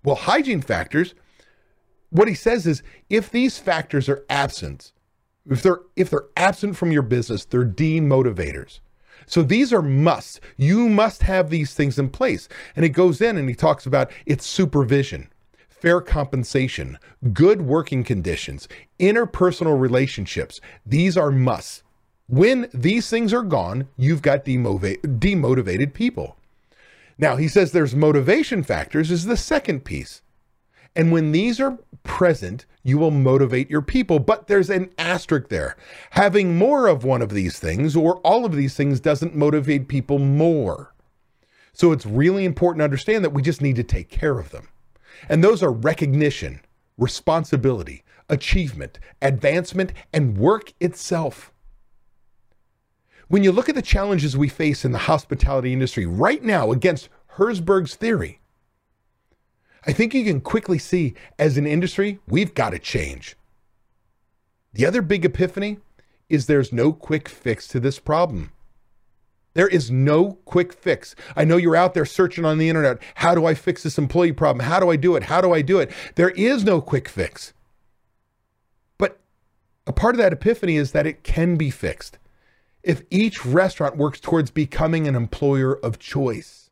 Well, 0.04 0.16
hygiene 0.16 0.60
factors, 0.60 1.14
what 2.10 2.28
he 2.28 2.34
says 2.34 2.66
is 2.66 2.82
if 3.10 3.30
these 3.30 3.58
factors 3.58 4.08
are 4.08 4.24
absent, 4.30 4.92
if 5.48 5.62
they're 5.62 5.80
if 5.96 6.10
they're 6.10 6.28
absent 6.36 6.76
from 6.76 6.92
your 6.92 7.02
business, 7.02 7.44
they're 7.44 7.64
demotivators. 7.64 8.80
So 9.26 9.42
these 9.42 9.72
are 9.72 9.82
musts. 9.82 10.40
You 10.56 10.88
must 10.88 11.22
have 11.22 11.50
these 11.50 11.74
things 11.74 11.98
in 11.98 12.08
place. 12.08 12.48
And 12.74 12.84
it 12.84 12.90
goes 12.90 13.20
in 13.20 13.36
and 13.36 13.48
he 13.48 13.54
talks 13.54 13.84
about 13.84 14.10
its 14.24 14.46
supervision, 14.46 15.28
fair 15.68 16.00
compensation, 16.00 16.98
good 17.34 17.62
working 17.62 18.04
conditions, 18.04 18.68
interpersonal 18.98 19.78
relationships. 19.78 20.60
These 20.86 21.16
are 21.18 21.30
musts. 21.30 21.82
When 22.26 22.68
these 22.72 23.10
things 23.10 23.34
are 23.34 23.42
gone, 23.42 23.88
you've 23.96 24.22
got 24.22 24.44
demotiva- 24.44 25.00
demotivated 25.00 25.92
people. 25.92 26.37
Now, 27.18 27.36
he 27.36 27.48
says 27.48 27.72
there's 27.72 27.96
motivation 27.96 28.62
factors, 28.62 29.10
is 29.10 29.24
the 29.24 29.36
second 29.36 29.84
piece. 29.84 30.22
And 30.94 31.12
when 31.12 31.32
these 31.32 31.60
are 31.60 31.78
present, 32.02 32.64
you 32.82 32.98
will 32.98 33.10
motivate 33.10 33.70
your 33.70 33.82
people. 33.82 34.18
But 34.18 34.46
there's 34.46 34.70
an 34.70 34.90
asterisk 34.98 35.48
there. 35.48 35.76
Having 36.10 36.56
more 36.56 36.86
of 36.86 37.04
one 37.04 37.22
of 37.22 37.30
these 37.30 37.58
things 37.58 37.94
or 37.94 38.16
all 38.18 38.44
of 38.44 38.54
these 38.54 38.74
things 38.74 39.00
doesn't 39.00 39.36
motivate 39.36 39.88
people 39.88 40.18
more. 40.18 40.94
So 41.72 41.92
it's 41.92 42.06
really 42.06 42.44
important 42.44 42.80
to 42.80 42.84
understand 42.84 43.24
that 43.24 43.32
we 43.32 43.42
just 43.42 43.62
need 43.62 43.76
to 43.76 43.84
take 43.84 44.08
care 44.08 44.38
of 44.38 44.50
them. 44.50 44.68
And 45.28 45.44
those 45.44 45.62
are 45.62 45.72
recognition, 45.72 46.60
responsibility, 46.96 48.04
achievement, 48.28 48.98
advancement, 49.22 49.92
and 50.12 50.38
work 50.38 50.72
itself. 50.80 51.52
When 53.28 53.44
you 53.44 53.52
look 53.52 53.68
at 53.68 53.74
the 53.74 53.82
challenges 53.82 54.36
we 54.36 54.48
face 54.48 54.86
in 54.86 54.92
the 54.92 54.98
hospitality 54.98 55.72
industry 55.72 56.06
right 56.06 56.42
now 56.42 56.72
against 56.72 57.10
Herzberg's 57.36 57.94
theory, 57.94 58.40
I 59.86 59.92
think 59.92 60.14
you 60.14 60.24
can 60.24 60.40
quickly 60.40 60.78
see 60.78 61.14
as 61.38 61.58
an 61.58 61.66
industry, 61.66 62.20
we've 62.26 62.54
got 62.54 62.70
to 62.70 62.78
change. 62.78 63.36
The 64.72 64.86
other 64.86 65.02
big 65.02 65.26
epiphany 65.26 65.78
is 66.30 66.46
there's 66.46 66.72
no 66.72 66.92
quick 66.92 67.28
fix 67.28 67.68
to 67.68 67.80
this 67.80 67.98
problem. 67.98 68.50
There 69.52 69.68
is 69.68 69.90
no 69.90 70.38
quick 70.44 70.72
fix. 70.72 71.14
I 71.36 71.44
know 71.44 71.56
you're 71.56 71.76
out 71.76 71.92
there 71.92 72.06
searching 72.06 72.46
on 72.46 72.56
the 72.58 72.68
internet. 72.68 72.98
How 73.16 73.34
do 73.34 73.44
I 73.44 73.54
fix 73.54 73.82
this 73.82 73.98
employee 73.98 74.32
problem? 74.32 74.64
How 74.64 74.80
do 74.80 74.90
I 74.90 74.96
do 74.96 75.16
it? 75.16 75.24
How 75.24 75.40
do 75.40 75.52
I 75.52 75.60
do 75.62 75.78
it? 75.80 75.90
There 76.14 76.30
is 76.30 76.64
no 76.64 76.80
quick 76.80 77.08
fix. 77.08 77.52
But 78.96 79.18
a 79.86 79.92
part 79.92 80.14
of 80.14 80.18
that 80.18 80.32
epiphany 80.32 80.76
is 80.76 80.92
that 80.92 81.06
it 81.06 81.24
can 81.24 81.56
be 81.56 81.70
fixed 81.70 82.18
if 82.88 83.02
each 83.10 83.44
restaurant 83.44 83.98
works 83.98 84.18
towards 84.18 84.50
becoming 84.50 85.06
an 85.06 85.14
employer 85.14 85.74
of 85.84 85.98
choice. 85.98 86.70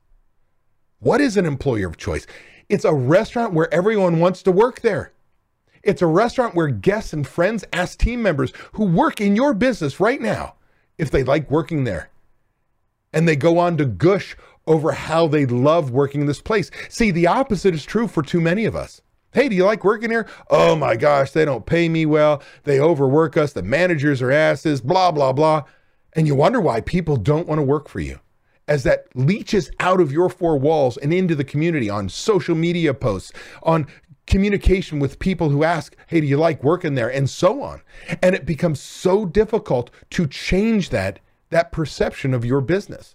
What 0.99 1.20
is 1.20 1.37
an 1.37 1.44
employer 1.44 1.87
of 1.87 1.99
choice? 1.99 2.26
It's 2.70 2.87
a 2.87 2.94
restaurant 2.94 3.52
where 3.52 3.73
everyone 3.73 4.18
wants 4.18 4.42
to 4.44 4.50
work 4.50 4.80
there. 4.80 5.12
It's 5.82 6.00
a 6.00 6.06
restaurant 6.06 6.54
where 6.54 6.68
guests 6.68 7.12
and 7.12 7.28
friends 7.28 7.66
ask 7.70 7.99
team 7.99 8.23
members 8.23 8.54
who 8.73 8.87
work 8.87 9.20
in 9.20 9.37
your 9.37 9.52
business 9.52 10.00
right 10.00 10.20
now 10.20 10.54
if 10.96 11.11
they 11.11 11.23
like 11.23 11.50
working 11.50 11.85
there. 11.85 12.08
And 13.12 13.28
they 13.28 13.37
go 13.37 13.58
on 13.58 13.76
to 13.76 13.85
gush 13.85 14.37
over 14.66 14.92
how 14.92 15.26
they 15.26 15.44
love 15.44 15.90
working 15.90 16.23
in 16.23 16.26
this 16.26 16.40
place. 16.40 16.70
See, 16.88 17.11
the 17.11 17.26
opposite 17.26 17.75
is 17.75 17.85
true 17.85 18.08
for 18.08 18.23
too 18.23 18.40
many 18.40 18.64
of 18.64 18.75
us. 18.75 19.02
Hey, 19.32 19.50
do 19.50 19.54
you 19.54 19.66
like 19.66 19.85
working 19.85 20.11
here? 20.11 20.26
Oh 20.49 20.75
my 20.76 20.96
gosh, 20.96 21.32
they 21.32 21.44
don't 21.44 21.66
pay 21.66 21.90
me 21.90 22.06
well. 22.06 22.42
They 22.64 22.80
overwork 22.80 23.37
us. 23.37 23.52
The 23.52 23.62
managers 23.62 24.23
are 24.23 24.32
asses, 24.32 24.80
blah, 24.80 25.12
blah, 25.12 25.35
blah. 25.35 25.64
And 26.16 26.26
you 26.26 26.35
wonder 26.35 26.61
why 26.61 26.80
people 26.80 27.16
don't 27.16 27.46
want 27.46 27.58
to 27.58 27.62
work 27.62 27.88
for 27.88 28.00
you 28.00 28.20
as 28.66 28.82
that 28.82 29.06
leaches 29.14 29.70
out 29.78 30.00
of 30.00 30.11
your 30.11 30.28
four 30.28 30.56
walls 30.56 30.96
and 30.96 31.12
into 31.12 31.35
the 31.35 31.44
community 31.44 31.88
on 31.88 32.08
social 32.08 32.54
media 32.54 32.94
posts, 32.94 33.32
on 33.62 33.87
communication 34.26 34.99
with 34.99 35.18
people 35.18 35.50
who 35.50 35.62
ask, 35.62 35.94
Hey, 36.08 36.20
do 36.20 36.26
you 36.26 36.38
like 36.38 36.64
working 36.64 36.94
there? 36.94 37.12
And 37.12 37.28
so 37.30 37.62
on. 37.62 37.82
And 38.23 38.35
it 38.35 38.46
becomes 38.46 38.80
so 38.80 39.26
difficult 39.26 39.90
to 40.11 40.26
change 40.26 40.88
that, 40.90 41.20
that 41.50 41.70
perception 41.70 42.35
of 42.35 42.44
your 42.44 42.62
business. 42.62 43.14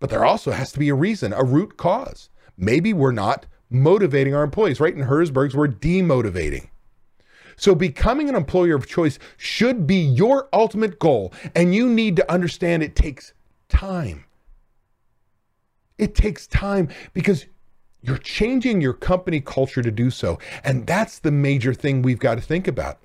But 0.00 0.10
there 0.10 0.24
also 0.24 0.50
has 0.50 0.72
to 0.72 0.78
be 0.78 0.88
a 0.88 0.94
reason, 0.94 1.32
a 1.32 1.44
root 1.44 1.76
cause. 1.76 2.28
Maybe 2.56 2.92
we're 2.92 3.12
not 3.12 3.46
motivating 3.70 4.34
our 4.34 4.42
employees. 4.42 4.80
Right 4.80 4.94
in 4.94 5.04
Herzberg's, 5.04 5.54
we're 5.54 5.68
demotivating. 5.68 6.70
So 7.60 7.74
becoming 7.74 8.30
an 8.30 8.36
employer 8.36 8.74
of 8.74 8.86
choice 8.86 9.18
should 9.36 9.86
be 9.86 9.96
your 9.96 10.48
ultimate 10.50 10.98
goal. 10.98 11.34
And 11.54 11.74
you 11.74 11.90
need 11.90 12.16
to 12.16 12.32
understand 12.32 12.82
it 12.82 12.96
takes 12.96 13.34
time. 13.68 14.24
It 15.98 16.14
takes 16.14 16.46
time 16.46 16.88
because 17.12 17.44
you're 18.00 18.16
changing 18.16 18.80
your 18.80 18.94
company 18.94 19.42
culture 19.42 19.82
to 19.82 19.90
do 19.90 20.08
so. 20.08 20.38
And 20.64 20.86
that's 20.86 21.18
the 21.18 21.32
major 21.32 21.74
thing 21.74 22.00
we've 22.00 22.18
got 22.18 22.36
to 22.36 22.40
think 22.40 22.66
about. 22.66 22.98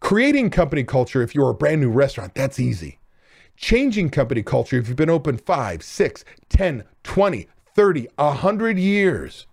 Creating 0.00 0.48
company 0.48 0.82
culture, 0.82 1.20
if 1.20 1.34
you're 1.34 1.50
a 1.50 1.54
brand 1.54 1.82
new 1.82 1.90
restaurant, 1.90 2.34
that's 2.34 2.58
easy. 2.58 3.00
Changing 3.58 4.08
company 4.08 4.42
culture, 4.42 4.78
if 4.78 4.88
you've 4.88 4.96
been 4.96 5.10
open 5.10 5.36
five, 5.36 5.82
six, 5.82 6.24
10, 6.48 6.84
20, 7.02 7.48
30, 7.74 8.08
100 8.16 8.78
years, 8.78 9.46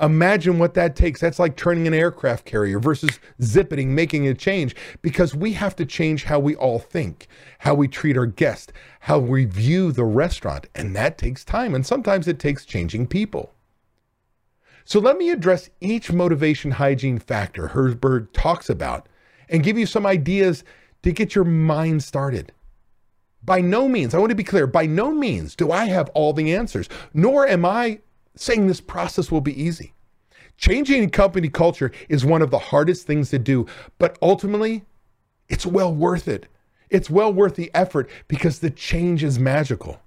Imagine 0.00 0.58
what 0.58 0.74
that 0.74 0.94
takes. 0.94 1.20
That's 1.20 1.40
like 1.40 1.56
turning 1.56 1.86
an 1.86 1.94
aircraft 1.94 2.44
carrier 2.44 2.78
versus 2.78 3.18
zippeting, 3.40 3.88
making 3.88 4.28
a 4.28 4.34
change 4.34 4.76
because 5.02 5.34
we 5.34 5.54
have 5.54 5.74
to 5.76 5.84
change 5.84 6.24
how 6.24 6.38
we 6.38 6.54
all 6.54 6.78
think, 6.78 7.26
how 7.58 7.74
we 7.74 7.88
treat 7.88 8.16
our 8.16 8.26
guests, 8.26 8.72
how 9.00 9.18
we 9.18 9.44
view 9.44 9.90
the 9.90 10.04
restaurant. 10.04 10.68
And 10.74 10.94
that 10.94 11.18
takes 11.18 11.44
time. 11.44 11.74
And 11.74 11.84
sometimes 11.84 12.28
it 12.28 12.38
takes 12.38 12.64
changing 12.64 13.08
people. 13.08 13.52
So 14.84 15.00
let 15.00 15.18
me 15.18 15.30
address 15.30 15.68
each 15.80 16.12
motivation 16.12 16.70
hygiene 16.70 17.18
factor 17.18 17.68
Herzberg 17.68 18.32
talks 18.32 18.70
about 18.70 19.08
and 19.48 19.62
give 19.62 19.76
you 19.76 19.84
some 19.84 20.06
ideas 20.06 20.64
to 21.02 21.12
get 21.12 21.34
your 21.34 21.44
mind 21.44 22.02
started. 22.02 22.52
By 23.42 23.60
no 23.60 23.88
means, 23.88 24.14
I 24.14 24.18
want 24.18 24.30
to 24.30 24.36
be 24.36 24.44
clear, 24.44 24.66
by 24.66 24.86
no 24.86 25.10
means 25.10 25.54
do 25.54 25.72
I 25.72 25.86
have 25.86 26.08
all 26.10 26.32
the 26.32 26.54
answers, 26.54 26.88
nor 27.12 27.46
am 27.46 27.64
I 27.64 28.00
saying 28.40 28.66
this 28.66 28.80
process 28.80 29.30
will 29.30 29.40
be 29.40 29.60
easy. 29.60 29.94
Changing 30.56 31.08
company 31.10 31.48
culture 31.48 31.92
is 32.08 32.24
one 32.24 32.42
of 32.42 32.50
the 32.50 32.58
hardest 32.58 33.06
things 33.06 33.30
to 33.30 33.38
do, 33.38 33.66
but 33.98 34.18
ultimately, 34.20 34.84
it's 35.48 35.64
well 35.64 35.94
worth 35.94 36.26
it. 36.26 36.46
It's 36.90 37.10
well 37.10 37.32
worth 37.32 37.54
the 37.54 37.70
effort 37.74 38.10
because 38.26 38.58
the 38.58 38.70
change 38.70 39.22
is 39.22 39.38
magical. 39.38 40.00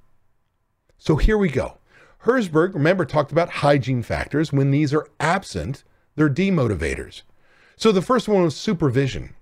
So 0.98 1.16
here 1.16 1.38
we 1.38 1.50
go. 1.50 1.78
Herzberg, 2.26 2.74
remember, 2.74 3.06
talked 3.06 3.32
about 3.32 3.50
hygiene 3.50 4.04
factors. 4.04 4.54
When 4.54 4.72
these 4.72 4.94
are 4.94 5.08
absent, 5.20 5.84
they're 6.16 6.30
demotivators. 6.30 7.24
So 7.76 7.92
the 7.92 8.02
first 8.02 8.28
one 8.28 8.44
was 8.44 8.56
supervision. 8.56 9.34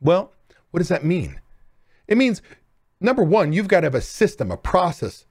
Well, 0.00 0.32
what 0.70 0.78
does 0.78 0.88
that 0.88 1.04
mean? 1.04 1.40
It 2.08 2.18
means, 2.18 2.42
number 3.00 3.22
one, 3.22 3.52
you've 3.52 3.68
got 3.68 3.80
to 3.80 3.86
have 3.86 3.94
a 3.94 4.00
system, 4.00 4.50
a 4.50 4.56
process, 4.56 5.26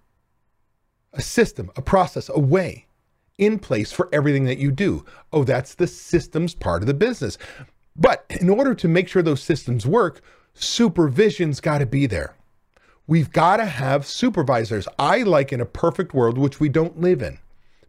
a 1.13 1.21
system, 1.21 1.71
a 1.75 1.81
process, 1.81 2.29
a 2.29 2.39
way 2.39 2.85
in 3.37 3.59
place 3.59 3.91
for 3.91 4.07
everything 4.13 4.45
that 4.45 4.59
you 4.59 4.71
do. 4.71 5.03
Oh, 5.33 5.43
that's 5.43 5.75
the 5.75 5.87
systems 5.87 6.53
part 6.53 6.83
of 6.83 6.87
the 6.87 6.93
business. 6.93 7.37
But 7.95 8.25
in 8.29 8.49
order 8.49 8.73
to 8.75 8.87
make 8.87 9.07
sure 9.07 9.21
those 9.21 9.43
systems 9.43 9.85
work, 9.85 10.21
supervision's 10.53 11.59
got 11.59 11.79
to 11.79 11.85
be 11.85 12.05
there. 12.05 12.35
We've 13.07 13.31
got 13.31 13.57
to 13.57 13.65
have 13.65 14.05
supervisors. 14.05 14.87
I 14.97 15.23
like 15.23 15.51
in 15.51 15.59
a 15.59 15.65
perfect 15.65 16.13
world, 16.13 16.37
which 16.37 16.59
we 16.59 16.69
don't 16.69 17.01
live 17.01 17.21
in. 17.21 17.39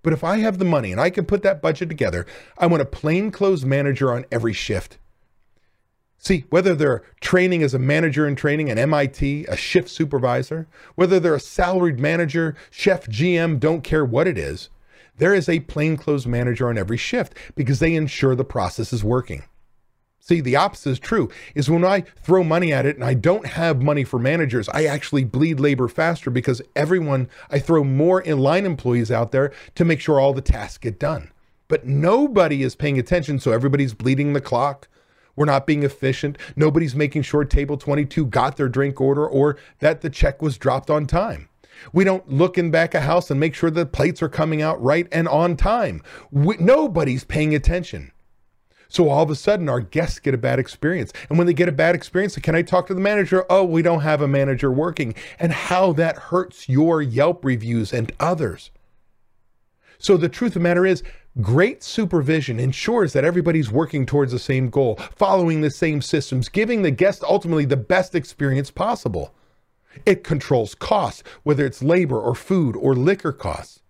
But 0.03 0.13
if 0.13 0.25
I 0.25 0.39
have 0.39 0.59
the 0.59 0.65
money 0.65 0.91
and 0.91 1.01
I 1.01 1.11
can 1.11 1.27
put 1.27 1.43
that 1.43 1.63
budget 1.63 1.89
together, 1.89 2.27
I 2.59 2.67
want 2.67 2.83
a 2.83 2.87
plainclothes 2.87 3.65
manager 3.65 4.13
on 4.13 4.25
every 4.33 4.53
shift. 4.53 4.99
See, 6.25 6.45
whether 6.51 6.77
they're 6.77 7.03
training 7.21 7.65
as 7.65 7.75
a 7.75 7.81
manager 7.81 8.29
in 8.29 8.37
training, 8.37 8.71
an 8.71 8.79
MIT, 8.79 9.45
a 9.47 9.57
shift 9.57 9.89
supervisor, 9.89 10.69
whether 10.95 11.19
they're 11.19 11.35
a 11.35 11.41
salaried 11.41 11.99
manager, 11.99 12.55
chef, 12.71 13.09
GM, 13.09 13.59
don't 13.59 13.83
care 13.83 14.05
what 14.05 14.29
it 14.29 14.39
is, 14.39 14.69
there 15.17 15.35
is 15.35 15.49
a 15.49 15.59
plainclothes 15.59 16.25
manager 16.25 16.69
on 16.69 16.79
every 16.79 16.97
shift 16.97 17.35
because 17.57 17.81
they 17.81 17.97
ensure 17.97 18.37
the 18.37 18.45
process 18.45 18.93
is 18.93 19.03
working. 19.03 19.43
See, 20.21 20.41
the 20.41 20.55
opposite 20.55 20.91
is 20.91 20.99
true, 21.01 21.29
is 21.57 21.69
when 21.69 21.85
I 21.85 22.03
throw 22.23 22.45
money 22.45 22.73
at 22.73 22.87
it 22.87 22.95
and 22.95 23.05
I 23.05 23.15
don't 23.15 23.45
have 23.45 23.83
money 23.83 24.05
for 24.05 24.21
managers, 24.21 24.69
I 24.69 24.85
actually 24.85 25.25
bleed 25.25 25.59
labor 25.59 25.89
faster 25.89 26.31
because 26.31 26.63
everyone, 26.77 27.29
I 27.51 27.59
throw 27.59 27.83
more 27.83 28.21
in-line 28.21 28.65
employees 28.65 29.11
out 29.11 29.33
there 29.33 29.53
to 29.75 29.85
make 29.85 29.99
sure 29.99 30.21
all 30.21 30.35
the 30.35 30.41
tasks 30.41 30.79
get 30.79 31.01
done. 31.01 31.33
But 31.67 31.85
nobody 31.85 32.63
is 32.63 32.77
paying 32.77 33.01
attention, 33.01 33.41
so 33.41 33.51
everybody's 33.51 33.93
bleeding 33.93 34.35
the 34.35 34.41
clock. 34.41 34.87
We're 35.37 35.47
not 35.47 35.67
being 35.67 35.83
efficient. 35.83 36.39
Nobody's 36.57 36.95
making 36.95 37.23
sure 37.23 37.45
table 37.45 37.77
22 37.77 38.27
got 38.27 38.57
their 38.57 38.69
drink 38.69 39.01
order 39.01 39.27
or 39.27 39.57
that 39.79 40.01
the 40.01 40.11
check 40.11 40.43
was 40.43 40.59
dropped 40.59 40.91
on 40.91 41.07
time. 41.07 41.49
We 41.93 42.05
don't 42.05 42.29
look 42.29 42.59
in 42.59 42.71
back 42.71 42.95
of 42.95 43.03
house 43.03 43.31
and 43.31 43.41
make 43.41 43.55
sure 43.55 43.71
the 43.71 43.87
plates 43.87 44.23
are 44.23 44.29
coming 44.29 44.63
out 44.63 44.81
right 44.83 45.09
and 45.11 45.27
on 45.27 45.57
time. 45.57 46.03
We, 46.31 46.57
nobody's 46.59 47.25
paying 47.25 47.55
attention. 47.55 48.13
So 48.89 49.09
all 49.09 49.23
of 49.23 49.31
a 49.31 49.35
sudden, 49.35 49.71
our 49.71 49.81
guests 49.81 50.19
get 50.19 50.35
a 50.35 50.39
bad 50.39 50.59
experience. 50.59 51.15
And 51.31 51.39
when 51.39 51.47
they 51.47 51.55
get 51.55 51.69
a 51.69 51.73
bad 51.73 51.95
experience, 51.95 52.37
can 52.37 52.55
I 52.55 52.61
talk 52.61 52.87
to 52.89 52.95
the 52.95 53.01
manager? 53.01 53.47
Oh, 53.49 53.65
we 53.65 53.81
don't 53.81 54.03
have 54.03 54.21
a 54.21 54.29
manager 54.29 54.71
working. 54.71 55.15
And 55.39 55.51
how 55.51 55.95
that 55.95 56.19
hurts 56.19 56.69
your 56.69 57.01
Yelp 57.01 57.43
reviews 57.43 57.95
and 57.95 58.13
others. 58.21 58.71
So 59.97 60.19
the 60.19 60.29
truth 60.29 60.51
of 60.51 60.55
the 60.55 60.61
matter 60.61 60.85
is, 60.85 61.03
Great 61.41 61.83
supervision 61.83 62.61
ensures 62.61 63.15
that 63.15 63.25
everybody's 63.25 63.71
working 63.71 64.05
towards 64.05 64.33
the 64.33 64.39
same 64.39 64.69
goal, 64.69 64.97
following 65.17 65.63
the 65.63 65.71
same 65.71 66.03
systems, 66.03 66.51
giving 66.51 66.83
the 66.83 66.91
guest 66.91 67.25
ultimately 67.25 67.65
the 67.65 67.77
best 67.77 68.15
experience 68.15 68.71
possible. 68.71 69.33
It 70.05 70.25
controls 70.25 70.75
costs, 70.75 71.23
whether 71.43 71.65
it's 71.65 71.83
labor 71.83 72.21
or 72.21 72.35
food 72.35 72.77
or 72.77 72.95
liquor 72.95 73.33
costs. 73.33 73.81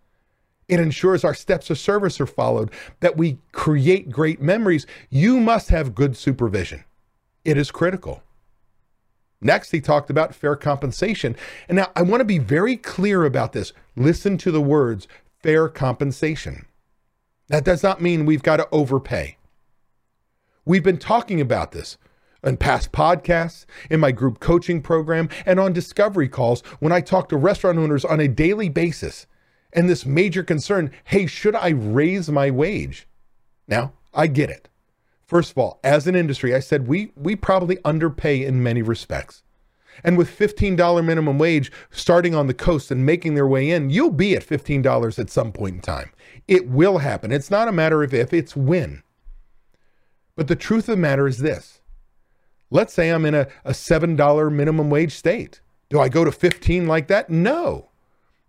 It 0.69 0.79
ensures 0.79 1.25
our 1.25 1.35
steps 1.35 1.69
of 1.69 1.79
service 1.79 2.21
are 2.21 2.27
followed, 2.27 2.71
that 3.01 3.17
we 3.17 3.39
create 3.51 4.11
great 4.11 4.41
memories. 4.41 4.87
You 5.11 5.41
must 5.41 5.69
have 5.71 5.97
good 5.97 6.17
supervision. 6.17 6.85
It 7.45 7.59
is 7.59 7.73
critical. 7.73 8.23
Next, 9.41 9.73
he 9.73 9.81
talked 9.81 10.11
about 10.11 10.35
fair 10.35 10.55
compensation. 10.55 11.35
And 11.69 11.75
now 11.75 11.91
I 11.97 12.03
want 12.03 12.21
to 12.21 12.25
be 12.25 12.39
very 12.39 12.77
clear 12.77 13.25
about 13.25 13.53
this. 13.53 13.73
Listen 13.97 14.39
to 14.39 14.53
the 14.53 14.63
words 14.63 15.09
fair 15.43 15.69
compensation. 15.69 16.67
That 17.53 17.65
does 17.65 17.83
not 17.83 18.01
mean 18.01 18.25
we've 18.25 18.43
got 18.43 18.57
to 18.57 18.69
overpay. 18.73 19.37
We've 20.65 20.83
been 20.83 20.97
talking 20.97 21.39
about 21.39 21.73
this 21.73 21.99
in 22.43 22.57
past 22.57 22.93
podcasts, 22.93 23.67
in 23.91 24.01
my 24.01 24.11
group 24.11 24.41
coaching 24.41 24.81
program, 24.81 25.29
and 25.45 25.61
on 25.61 25.75
discovery 25.75 26.31
calls 26.31 26.63
when 26.81 26.93
I 26.93 27.03
talk 27.03 27.29
to 27.29 27.37
restaurant 27.37 27.77
owners 27.77 28.07
on 28.07 28.21
a 28.21 28.27
daily 28.27 28.71
basis. 28.71 29.27
And 29.71 29.87
this 29.87 30.07
major 30.07 30.43
concern 30.43 30.93
hey, 31.05 31.27
should 31.27 31.55
I 31.55 31.69
raise 31.69 32.31
my 32.31 32.51
wage? 32.51 33.07
Now, 33.69 33.93
I 34.15 34.29
get 34.29 34.49
it. 34.49 34.71
First 35.27 35.51
of 35.51 35.59
all, 35.59 35.79
as 35.85 36.07
an 36.07 36.15
industry, 36.15 36.55
I 36.55 36.61
said 36.61 36.89
we 36.89 37.13
we 37.17 37.37
probably 37.37 37.77
underpay 37.85 38.47
in 38.47 38.63
many 38.63 38.81
respects. 38.81 39.43
And 40.05 40.19
with 40.19 40.37
$15 40.37 41.05
minimum 41.05 41.39
wage 41.39 41.71
starting 41.91 42.35
on 42.35 42.47
the 42.47 42.55
coast 42.55 42.91
and 42.91 43.07
making 43.07 43.35
their 43.35 43.47
way 43.47 43.71
in, 43.71 43.91
you'll 43.91 44.11
be 44.11 44.35
at 44.35 44.47
$15 44.47 45.19
at 45.19 45.31
some 45.31 45.53
point 45.53 45.77
in 45.77 45.81
time. 45.81 46.11
It 46.49 46.69
will 46.69 46.99
happen. 46.99 47.33
It's 47.33 47.51
not 47.51 47.69
a 47.69 47.73
matter 47.73 48.03
of 48.03 48.13
if, 48.13 48.33
it's 48.33 48.57
when. 48.57 49.03
But 50.37 50.49
the 50.49 50.57
truth 50.57 50.89
of 50.89 50.97
the 50.97 51.03
matter 51.03 51.27
is 51.27 51.39
this. 51.39 51.81
Let's 52.71 52.95
say 52.95 53.11
I'm 53.11 53.27
in 53.27 53.35
a, 53.35 53.49
a 53.65 53.73
$7 53.73 54.53
minimum 54.53 54.89
wage 54.91 55.15
state. 55.15 55.61
Do 55.91 56.01
I 56.01 56.09
go 56.09 56.25
to 56.25 56.33
15 56.33 56.87
like 56.87 57.09
that? 57.09 57.29
No. 57.29 57.91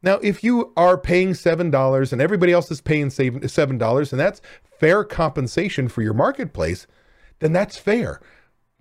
Now, 0.02 0.16
if 0.16 0.44
you 0.44 0.74
are 0.76 0.98
paying 0.98 1.32
$7 1.32 2.12
and 2.14 2.22
everybody 2.22 2.52
else 2.52 2.72
is 2.72 2.82
paying 2.82 3.08
$7 3.08 4.12
and 4.12 4.20
that's 4.20 4.42
fair 4.80 5.04
compensation 5.04 5.88
for 5.88 6.02
your 6.02 6.14
marketplace, 6.14 6.88
then 7.40 7.54
that's 7.54 7.78
fair. 7.78 8.22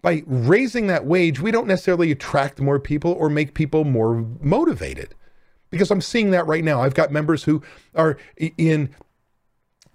By 0.02 0.24
raising 0.26 0.88
that 0.88 1.06
wage, 1.06 1.40
we 1.40 1.52
don't 1.52 1.68
necessarily 1.68 2.10
attract 2.10 2.60
more 2.60 2.80
people 2.80 3.12
or 3.12 3.30
make 3.30 3.54
people 3.54 3.84
more 3.84 4.26
motivated. 4.40 5.14
Because 5.70 5.90
I'm 5.90 6.00
seeing 6.00 6.32
that 6.32 6.46
right 6.46 6.64
now. 6.64 6.82
I've 6.82 6.94
got 6.94 7.12
members 7.12 7.44
who 7.44 7.62
are 7.94 8.18
in 8.36 8.94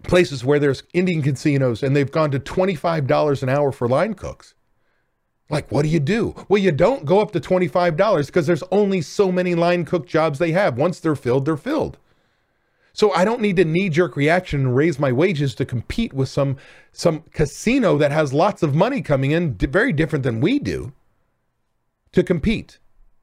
places 0.04 0.44
where 0.44 0.60
there's 0.60 0.84
Indian 0.94 1.22
casinos 1.22 1.84
and 1.84 1.96
they've 1.96 2.12
gone 2.12 2.32
to 2.32 2.40
$25 2.40 3.44
an 3.44 3.50
hour 3.50 3.72
for 3.72 3.88
line 3.88 4.14
cooks. 4.14 4.56
Like, 5.50 5.72
what 5.72 5.84
do 5.84 5.90
you 5.90 6.00
do? 6.00 6.36
Well, 6.50 6.62
you 6.62 6.72
don't 6.72 7.06
go 7.06 7.20
up 7.20 7.32
to 7.32 7.40
$25 7.40 8.26
because 8.26 8.48
there's 8.48 8.64
only 8.72 9.02
so 9.02 9.32
many 9.32 9.56
line 9.56 9.86
cook 9.86 10.08
jobs 10.08 10.40
they 10.40 10.52
have. 10.52 10.78
Once 10.78 11.00
they're 11.00 11.16
filled, 11.16 11.46
they're 11.46 11.58
filled. 11.58 11.98
So 12.98 13.14
I 13.14 13.26
don't 13.26 13.42
need 13.42 13.58
to 13.58 13.66
knee 13.66 13.90
jerk 13.90 14.16
reaction 14.16 14.62
and 14.62 14.76
raise 14.76 14.98
my 14.98 15.12
wages 15.12 15.54
to 15.56 15.66
compete 15.66 16.14
with 16.14 16.30
some 16.30 16.58
some 16.92 17.22
casino 17.32 17.96
that 18.00 18.12
has 18.12 18.34
lots 18.34 18.64
of 18.64 18.74
money 18.74 19.04
coming 19.04 19.30
in, 19.30 19.54
very 19.54 19.94
different 19.94 20.24
than 20.24 20.42
we 20.42 20.58
do, 20.58 20.94
to 22.12 22.24
compete. 22.24 22.80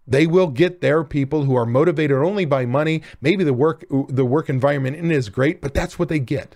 They 0.06 0.28
will 0.28 0.46
get 0.46 0.80
their 0.80 1.02
people 1.02 1.42
who 1.42 1.56
are 1.56 1.66
motivated 1.66 2.18
only 2.18 2.44
by 2.44 2.66
money. 2.66 3.02
Maybe 3.20 3.42
the 3.42 3.52
work 3.52 3.84
the 3.90 4.24
work 4.24 4.48
environment 4.48 4.94
in 4.94 5.10
is 5.10 5.28
great, 5.28 5.60
but 5.60 5.74
that's 5.74 5.98
what 5.98 6.08
they 6.08 6.20
get. 6.20 6.54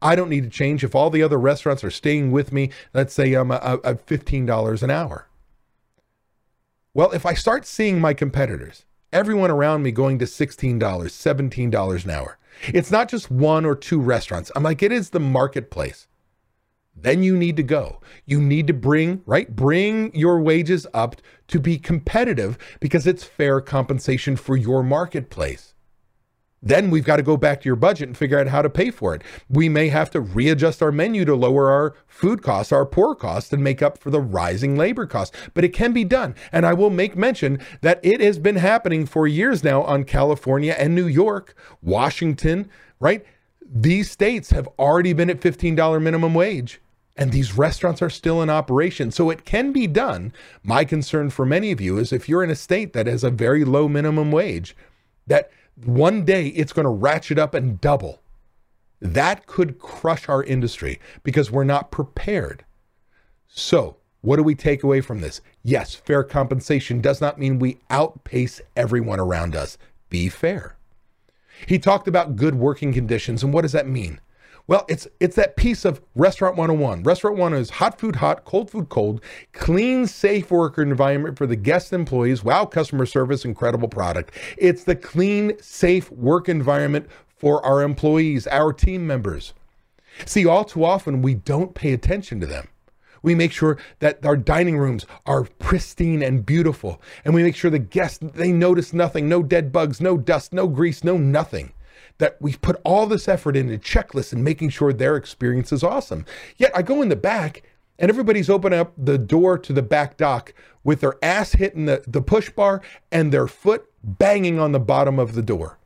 I 0.00 0.16
don't 0.16 0.30
need 0.30 0.44
to 0.44 0.50
change 0.50 0.82
if 0.82 0.94
all 0.94 1.10
the 1.10 1.22
other 1.22 1.38
restaurants 1.38 1.84
are 1.84 1.90
staying 1.90 2.32
with 2.32 2.52
me. 2.52 2.70
Let's 2.94 3.12
say 3.12 3.34
I'm 3.34 3.50
a, 3.50 3.56
a 3.84 3.96
$15 3.96 4.82
an 4.82 4.90
hour. 4.90 5.28
Well, 6.94 7.10
if 7.10 7.26
I 7.26 7.34
start 7.34 7.66
seeing 7.66 8.00
my 8.00 8.14
competitors 8.14 8.86
everyone 9.12 9.50
around 9.50 9.82
me 9.82 9.90
going 9.90 10.18
to 10.18 10.24
$16, 10.24 10.78
$17 10.78 12.04
an 12.04 12.10
hour. 12.10 12.38
It's 12.66 12.90
not 12.90 13.08
just 13.08 13.30
one 13.30 13.64
or 13.64 13.74
two 13.74 14.00
restaurants. 14.00 14.50
I'm 14.54 14.62
like, 14.62 14.82
it 14.82 14.92
is 14.92 15.10
the 15.10 15.20
marketplace. 15.20 16.08
Then 16.94 17.22
you 17.22 17.36
need 17.36 17.56
to 17.56 17.62
go. 17.62 18.00
You 18.26 18.40
need 18.40 18.66
to 18.66 18.72
bring, 18.72 19.22
right? 19.24 19.54
Bring 19.54 20.12
your 20.14 20.40
wages 20.40 20.86
up 20.92 21.16
to 21.46 21.60
be 21.60 21.78
competitive 21.78 22.58
because 22.80 23.06
it's 23.06 23.22
fair 23.22 23.60
compensation 23.60 24.36
for 24.36 24.56
your 24.56 24.82
marketplace. 24.82 25.74
Then 26.62 26.90
we've 26.90 27.04
got 27.04 27.16
to 27.16 27.22
go 27.22 27.36
back 27.36 27.60
to 27.60 27.66
your 27.66 27.76
budget 27.76 28.08
and 28.08 28.16
figure 28.16 28.38
out 28.38 28.48
how 28.48 28.62
to 28.62 28.70
pay 28.70 28.90
for 28.90 29.14
it. 29.14 29.22
We 29.48 29.68
may 29.68 29.88
have 29.88 30.10
to 30.10 30.20
readjust 30.20 30.82
our 30.82 30.90
menu 30.90 31.24
to 31.24 31.34
lower 31.34 31.70
our 31.70 31.94
food 32.06 32.42
costs, 32.42 32.72
our 32.72 32.84
pour 32.84 33.14
costs, 33.14 33.52
and 33.52 33.62
make 33.62 33.80
up 33.80 33.98
for 33.98 34.10
the 34.10 34.20
rising 34.20 34.76
labor 34.76 35.06
costs. 35.06 35.36
But 35.54 35.64
it 35.64 35.72
can 35.72 35.92
be 35.92 36.04
done. 36.04 36.34
And 36.50 36.66
I 36.66 36.74
will 36.74 36.90
make 36.90 37.16
mention 37.16 37.60
that 37.82 38.00
it 38.02 38.20
has 38.20 38.38
been 38.38 38.56
happening 38.56 39.06
for 39.06 39.26
years 39.26 39.62
now 39.62 39.82
on 39.82 40.04
California 40.04 40.74
and 40.76 40.94
New 40.94 41.06
York, 41.06 41.54
Washington, 41.80 42.68
right? 42.98 43.24
These 43.70 44.10
states 44.10 44.50
have 44.50 44.68
already 44.78 45.12
been 45.12 45.30
at 45.30 45.40
$15 45.40 46.02
minimum 46.02 46.34
wage. 46.34 46.80
And 47.16 47.32
these 47.32 47.58
restaurants 47.58 48.00
are 48.00 48.10
still 48.10 48.40
in 48.42 48.48
operation. 48.48 49.10
So 49.10 49.28
it 49.28 49.44
can 49.44 49.72
be 49.72 49.88
done. 49.88 50.32
My 50.62 50.84
concern 50.84 51.30
for 51.30 51.44
many 51.44 51.72
of 51.72 51.80
you 51.80 51.98
is 51.98 52.12
if 52.12 52.28
you're 52.28 52.44
in 52.44 52.50
a 52.50 52.54
state 52.54 52.92
that 52.92 53.08
has 53.08 53.24
a 53.24 53.30
very 53.30 53.64
low 53.64 53.88
minimum 53.88 54.30
wage, 54.30 54.76
that 55.26 55.50
one 55.84 56.24
day 56.24 56.48
it's 56.48 56.72
going 56.72 56.84
to 56.84 56.90
ratchet 56.90 57.38
up 57.38 57.54
and 57.54 57.80
double. 57.80 58.20
That 59.00 59.46
could 59.46 59.78
crush 59.78 60.28
our 60.28 60.42
industry 60.42 61.00
because 61.22 61.50
we're 61.50 61.64
not 61.64 61.90
prepared. 61.90 62.64
So, 63.46 63.96
what 64.20 64.36
do 64.36 64.42
we 64.42 64.54
take 64.54 64.82
away 64.82 65.00
from 65.00 65.20
this? 65.20 65.40
Yes, 65.62 65.94
fair 65.94 66.24
compensation 66.24 67.00
does 67.00 67.20
not 67.20 67.38
mean 67.38 67.58
we 67.58 67.78
outpace 67.90 68.60
everyone 68.76 69.20
around 69.20 69.54
us. 69.54 69.78
Be 70.10 70.28
fair. 70.28 70.76
He 71.66 71.78
talked 71.78 72.08
about 72.08 72.36
good 72.36 72.54
working 72.56 72.92
conditions, 72.92 73.42
and 73.42 73.52
what 73.52 73.62
does 73.62 73.72
that 73.72 73.86
mean? 73.86 74.20
Well, 74.68 74.84
it's 74.86 75.08
it's 75.18 75.36
that 75.36 75.56
piece 75.56 75.86
of 75.86 76.02
Restaurant 76.14 76.58
101. 76.58 77.02
Restaurant 77.02 77.38
101 77.38 77.62
is 77.62 77.70
hot 77.70 77.98
food 77.98 78.16
hot, 78.16 78.44
cold 78.44 78.70
food 78.70 78.90
cold, 78.90 79.22
clean, 79.54 80.06
safe 80.06 80.50
worker 80.50 80.82
environment 80.82 81.38
for 81.38 81.46
the 81.46 81.56
guest 81.56 81.94
employees, 81.94 82.44
wow 82.44 82.66
customer 82.66 83.06
service, 83.06 83.46
incredible 83.46 83.88
product. 83.88 84.34
It's 84.58 84.84
the 84.84 84.94
clean, 84.94 85.54
safe 85.62 86.12
work 86.12 86.50
environment 86.50 87.08
for 87.34 87.64
our 87.64 87.82
employees, 87.82 88.46
our 88.46 88.74
team 88.74 89.06
members. 89.06 89.54
See, 90.26 90.44
all 90.44 90.64
too 90.64 90.84
often 90.84 91.22
we 91.22 91.34
don't 91.34 91.74
pay 91.74 91.94
attention 91.94 92.38
to 92.40 92.46
them. 92.46 92.68
We 93.22 93.34
make 93.34 93.52
sure 93.52 93.78
that 94.00 94.24
our 94.24 94.36
dining 94.36 94.76
rooms 94.76 95.06
are 95.24 95.44
pristine 95.44 96.22
and 96.22 96.44
beautiful. 96.44 97.00
And 97.24 97.32
we 97.34 97.42
make 97.42 97.56
sure 97.56 97.70
the 97.70 97.78
guests, 97.78 98.18
they 98.20 98.52
notice 98.52 98.92
nothing, 98.92 99.30
no 99.30 99.42
dead 99.42 99.72
bugs, 99.72 99.98
no 100.00 100.18
dust, 100.18 100.52
no 100.52 100.68
grease, 100.68 101.02
no 101.02 101.16
nothing 101.16 101.72
that 102.18 102.36
we 102.40 102.54
put 102.54 102.80
all 102.84 103.06
this 103.06 103.28
effort 103.28 103.56
into 103.56 103.78
checklists 103.78 104.32
and 104.32 104.44
making 104.44 104.70
sure 104.70 104.92
their 104.92 105.16
experience 105.16 105.72
is 105.72 105.82
awesome. 105.82 106.26
Yet 106.56 106.72
I 106.74 106.82
go 106.82 107.00
in 107.02 107.08
the 107.08 107.16
back 107.16 107.62
and 107.98 108.10
everybody's 108.10 108.50
opening 108.50 108.78
up 108.78 108.92
the 108.96 109.18
door 109.18 109.58
to 109.58 109.72
the 109.72 109.82
back 109.82 110.16
dock 110.16 110.52
with 110.84 111.00
their 111.00 111.16
ass 111.22 111.52
hitting 111.52 111.86
the, 111.86 112.02
the 112.06 112.22
push 112.22 112.50
bar 112.50 112.82
and 113.10 113.32
their 113.32 113.46
foot 113.46 113.88
banging 114.02 114.58
on 114.58 114.72
the 114.72 114.80
bottom 114.80 115.18
of 115.18 115.34
the 115.34 115.42
door. 115.42 115.78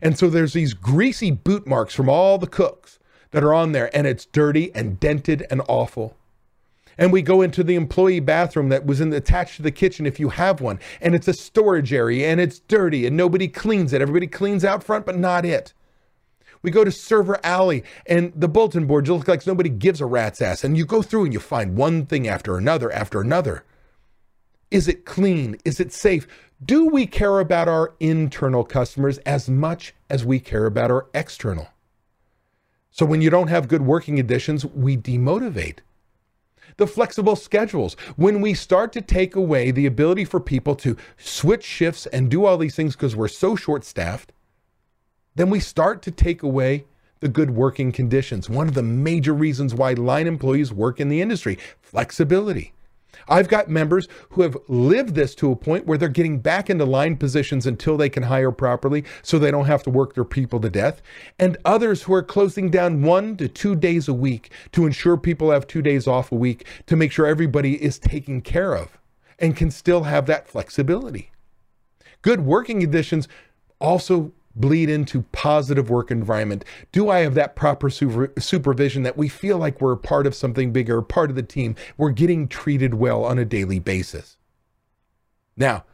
And 0.00 0.18
so 0.18 0.28
there's 0.28 0.52
these 0.52 0.74
greasy 0.74 1.30
boot 1.30 1.66
marks 1.66 1.94
from 1.94 2.08
all 2.08 2.38
the 2.38 2.46
cooks 2.46 2.98
that 3.30 3.44
are 3.44 3.54
on 3.54 3.72
there, 3.72 3.94
and 3.94 4.06
it's 4.06 4.24
dirty 4.24 4.74
and 4.74 4.98
dented 4.98 5.46
and 5.50 5.60
awful. 5.68 6.16
And 6.96 7.12
we 7.12 7.22
go 7.22 7.42
into 7.42 7.62
the 7.62 7.76
employee 7.76 8.20
bathroom 8.20 8.70
that 8.70 8.86
was 8.86 9.00
in 9.00 9.12
attached 9.12 9.56
to 9.56 9.62
the 9.62 9.70
kitchen 9.70 10.06
if 10.06 10.18
you 10.18 10.30
have 10.30 10.60
one, 10.60 10.80
and 11.00 11.14
it's 11.14 11.28
a 11.28 11.32
storage 11.32 11.92
area 11.92 12.28
and 12.28 12.40
it's 12.40 12.58
dirty 12.58 13.06
and 13.06 13.16
nobody 13.16 13.46
cleans 13.46 13.92
it. 13.92 14.02
Everybody 14.02 14.26
cleans 14.26 14.64
out 14.64 14.82
front, 14.82 15.06
but 15.06 15.16
not 15.16 15.44
it. 15.44 15.72
We 16.62 16.70
go 16.70 16.84
to 16.84 16.90
Server 16.90 17.38
Alley 17.44 17.84
and 18.06 18.32
the 18.34 18.48
bulletin 18.48 18.86
board 18.86 19.06
just 19.06 19.16
looks 19.16 19.28
like 19.28 19.46
nobody 19.46 19.70
gives 19.70 20.00
a 20.00 20.06
rat's 20.06 20.42
ass. 20.42 20.64
And 20.64 20.76
you 20.76 20.84
go 20.84 21.02
through 21.02 21.24
and 21.24 21.32
you 21.32 21.40
find 21.40 21.76
one 21.76 22.06
thing 22.06 22.26
after 22.26 22.56
another 22.56 22.90
after 22.92 23.20
another. 23.20 23.64
Is 24.70 24.88
it 24.88 25.04
clean? 25.04 25.56
Is 25.64 25.80
it 25.80 25.92
safe? 25.92 26.26
Do 26.64 26.86
we 26.86 27.06
care 27.06 27.38
about 27.38 27.68
our 27.68 27.94
internal 28.00 28.64
customers 28.64 29.18
as 29.18 29.48
much 29.48 29.94
as 30.10 30.24
we 30.24 30.40
care 30.40 30.66
about 30.66 30.90
our 30.90 31.06
external? 31.14 31.68
So 32.90 33.06
when 33.06 33.22
you 33.22 33.30
don't 33.30 33.48
have 33.48 33.68
good 33.68 33.82
working 33.82 34.16
conditions, 34.16 34.66
we 34.66 34.96
demotivate. 34.96 35.78
The 36.78 36.86
flexible 36.86 37.36
schedules, 37.36 37.94
when 38.16 38.40
we 38.40 38.54
start 38.54 38.92
to 38.92 39.00
take 39.00 39.36
away 39.36 39.70
the 39.70 39.86
ability 39.86 40.24
for 40.24 40.40
people 40.40 40.74
to 40.76 40.96
switch 41.16 41.64
shifts 41.64 42.06
and 42.06 42.28
do 42.28 42.44
all 42.44 42.58
these 42.58 42.74
things 42.74 42.94
because 42.94 43.16
we're 43.16 43.28
so 43.28 43.56
short 43.56 43.84
staffed, 43.84 44.32
then 45.38 45.50
we 45.50 45.60
start 45.60 46.02
to 46.02 46.10
take 46.10 46.42
away 46.42 46.84
the 47.20 47.28
good 47.28 47.50
working 47.50 47.92
conditions. 47.92 48.50
One 48.50 48.66
of 48.66 48.74
the 48.74 48.82
major 48.82 49.32
reasons 49.32 49.72
why 49.72 49.92
line 49.92 50.26
employees 50.26 50.72
work 50.72 50.98
in 50.98 51.08
the 51.08 51.20
industry 51.20 51.58
flexibility. 51.80 52.72
I've 53.28 53.48
got 53.48 53.68
members 53.68 54.08
who 54.30 54.42
have 54.42 54.56
lived 54.66 55.14
this 55.14 55.36
to 55.36 55.52
a 55.52 55.56
point 55.56 55.86
where 55.86 55.96
they're 55.96 56.08
getting 56.08 56.40
back 56.40 56.68
into 56.68 56.84
line 56.84 57.16
positions 57.16 57.66
until 57.66 57.96
they 57.96 58.08
can 58.08 58.24
hire 58.24 58.50
properly 58.50 59.04
so 59.22 59.38
they 59.38 59.50
don't 59.52 59.66
have 59.66 59.82
to 59.84 59.90
work 59.90 60.14
their 60.14 60.24
people 60.24 60.60
to 60.60 60.70
death. 60.70 61.02
And 61.38 61.56
others 61.64 62.02
who 62.02 62.14
are 62.14 62.22
closing 62.22 62.68
down 62.68 63.02
one 63.02 63.36
to 63.36 63.48
two 63.48 63.76
days 63.76 64.08
a 64.08 64.14
week 64.14 64.50
to 64.72 64.86
ensure 64.86 65.16
people 65.16 65.52
have 65.52 65.66
two 65.66 65.82
days 65.82 66.08
off 66.08 66.32
a 66.32 66.36
week 66.36 66.66
to 66.86 66.96
make 66.96 67.12
sure 67.12 67.26
everybody 67.26 67.82
is 67.82 67.98
taken 67.98 68.40
care 68.40 68.74
of 68.74 68.98
and 69.38 69.56
can 69.56 69.70
still 69.70 70.02
have 70.02 70.26
that 70.26 70.48
flexibility. 70.48 71.30
Good 72.22 72.40
working 72.40 72.80
conditions 72.80 73.28
also 73.80 74.32
bleed 74.60 74.90
into 74.90 75.22
positive 75.32 75.90
work 75.90 76.10
environment? 76.10 76.64
Do 76.92 77.08
I 77.08 77.20
have 77.20 77.34
that 77.34 77.56
proper 77.56 77.90
super, 77.90 78.32
supervision 78.38 79.02
that 79.02 79.16
we 79.16 79.28
feel 79.28 79.58
like 79.58 79.80
we're 79.80 79.96
part 79.96 80.26
of 80.26 80.34
something 80.34 80.72
bigger, 80.72 81.00
part 81.02 81.30
of 81.30 81.36
the 81.36 81.42
team? 81.42 81.76
We're 81.96 82.10
getting 82.10 82.48
treated 82.48 82.94
well 82.94 83.24
on 83.24 83.38
a 83.38 83.44
daily 83.44 83.78
basis. 83.78 84.36
Now, 85.56 85.84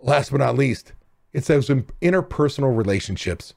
last 0.00 0.30
but 0.30 0.38
not 0.38 0.56
least, 0.56 0.92
it's 1.32 1.48
those 1.48 1.68
interpersonal 1.68 2.76
relationships. 2.76 3.54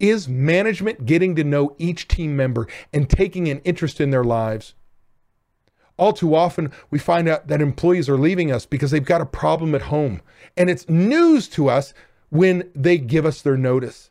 Is 0.00 0.28
management 0.28 1.06
getting 1.06 1.36
to 1.36 1.44
know 1.44 1.76
each 1.78 2.08
team 2.08 2.34
member 2.36 2.66
and 2.92 3.08
taking 3.08 3.48
an 3.48 3.60
interest 3.60 4.00
in 4.00 4.10
their 4.10 4.24
lives? 4.24 4.74
All 5.96 6.12
too 6.12 6.34
often, 6.34 6.72
we 6.90 6.98
find 6.98 7.28
out 7.28 7.46
that 7.48 7.60
employees 7.62 8.08
are 8.08 8.18
leaving 8.18 8.50
us 8.50 8.66
because 8.66 8.90
they've 8.90 9.04
got 9.04 9.20
a 9.20 9.26
problem 9.26 9.74
at 9.74 9.82
home. 9.82 10.20
And 10.56 10.68
it's 10.68 10.88
news 10.88 11.48
to 11.50 11.68
us 11.68 11.94
when 12.32 12.70
they 12.74 12.96
give 12.96 13.26
us 13.26 13.42
their 13.42 13.58
notice. 13.58 14.10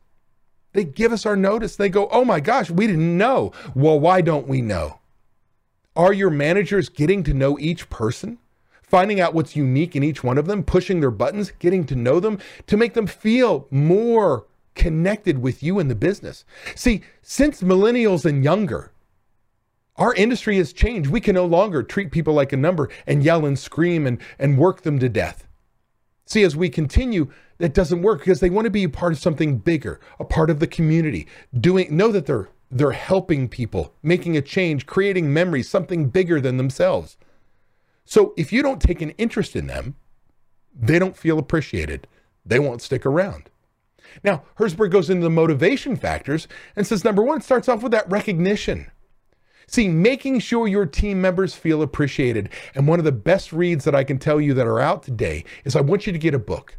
They 0.73 0.83
give 0.83 1.11
us 1.11 1.25
our 1.25 1.35
notice. 1.35 1.75
They 1.75 1.89
go, 1.89 2.07
oh 2.11 2.23
my 2.23 2.39
gosh, 2.39 2.69
we 2.69 2.85
didn't 2.85 3.17
know. 3.17 3.51
Well, 3.73 3.99
why 3.99 4.21
don't 4.21 4.47
we 4.47 4.61
know? 4.61 4.99
Are 5.95 6.13
your 6.13 6.29
managers 6.29 6.87
getting 6.87 7.23
to 7.23 7.33
know 7.33 7.57
each 7.57 7.89
person? 7.89 8.37
Finding 8.83 9.19
out 9.19 9.33
what's 9.33 9.55
unique 9.55 9.95
in 9.95 10.03
each 10.03 10.23
one 10.23 10.37
of 10.37 10.45
them, 10.45 10.63
pushing 10.63 10.99
their 10.99 11.09
buttons, 11.09 11.51
getting 11.57 11.83
to 11.85 11.95
know 11.95 12.19
them 12.19 12.37
to 12.67 12.77
make 12.77 12.93
them 12.93 13.07
feel 13.07 13.67
more 13.71 14.45
connected 14.75 15.39
with 15.41 15.63
you 15.63 15.79
in 15.79 15.87
the 15.87 15.95
business. 15.95 16.45
See, 16.75 17.01
since 17.23 17.63
millennials 17.63 18.23
and 18.23 18.43
younger, 18.43 18.91
our 19.95 20.13
industry 20.13 20.57
has 20.57 20.73
changed. 20.73 21.09
We 21.09 21.21
can 21.21 21.33
no 21.33 21.45
longer 21.45 21.81
treat 21.81 22.11
people 22.11 22.35
like 22.35 22.53
a 22.53 22.57
number 22.57 22.87
and 23.07 23.23
yell 23.23 23.47
and 23.47 23.57
scream 23.57 24.05
and, 24.05 24.19
and 24.37 24.59
work 24.59 24.83
them 24.83 24.99
to 24.99 25.09
death. 25.09 25.47
See, 26.25 26.43
as 26.43 26.55
we 26.55 26.69
continue, 26.69 27.29
that 27.57 27.73
doesn't 27.73 28.01
work 28.01 28.19
because 28.19 28.39
they 28.39 28.49
want 28.49 28.65
to 28.65 28.71
be 28.71 28.83
a 28.83 28.89
part 28.89 29.13
of 29.13 29.19
something 29.19 29.57
bigger, 29.57 29.99
a 30.19 30.25
part 30.25 30.49
of 30.49 30.59
the 30.59 30.67
community, 30.67 31.27
doing 31.57 31.95
know 31.95 32.11
that 32.11 32.25
they're 32.25 32.49
they're 32.73 32.91
helping 32.91 33.49
people, 33.49 33.93
making 34.01 34.37
a 34.37 34.41
change, 34.41 34.85
creating 34.85 35.33
memories, 35.33 35.69
something 35.69 36.07
bigger 36.07 36.39
than 36.39 36.55
themselves. 36.55 37.17
So 38.05 38.33
if 38.37 38.53
you 38.53 38.61
don't 38.61 38.81
take 38.81 39.01
an 39.01 39.09
interest 39.11 39.57
in 39.57 39.67
them, 39.67 39.95
they 40.73 40.97
don't 40.97 41.17
feel 41.17 41.37
appreciated. 41.37 42.07
They 42.45 42.59
won't 42.59 42.81
stick 42.81 43.05
around. 43.05 43.49
Now, 44.23 44.43
Herzberg 44.57 44.91
goes 44.91 45.09
into 45.09 45.23
the 45.23 45.29
motivation 45.29 45.95
factors 45.95 46.47
and 46.75 46.87
says 46.87 47.03
number 47.03 47.21
one, 47.21 47.37
it 47.37 47.43
starts 47.43 47.67
off 47.67 47.83
with 47.83 47.91
that 47.91 48.09
recognition. 48.09 48.89
See, 49.71 49.87
making 49.87 50.39
sure 50.39 50.67
your 50.67 50.85
team 50.85 51.21
members 51.21 51.55
feel 51.55 51.81
appreciated. 51.81 52.49
And 52.75 52.89
one 52.89 52.99
of 52.99 53.05
the 53.05 53.11
best 53.13 53.53
reads 53.53 53.85
that 53.85 53.95
I 53.95 54.03
can 54.03 54.19
tell 54.19 54.41
you 54.41 54.53
that 54.53 54.67
are 54.67 54.81
out 54.81 55.01
today 55.01 55.45
is 55.63 55.77
I 55.77 55.81
want 55.81 56.05
you 56.05 56.11
to 56.11 56.19
get 56.19 56.33
a 56.33 56.39
book. 56.39 56.77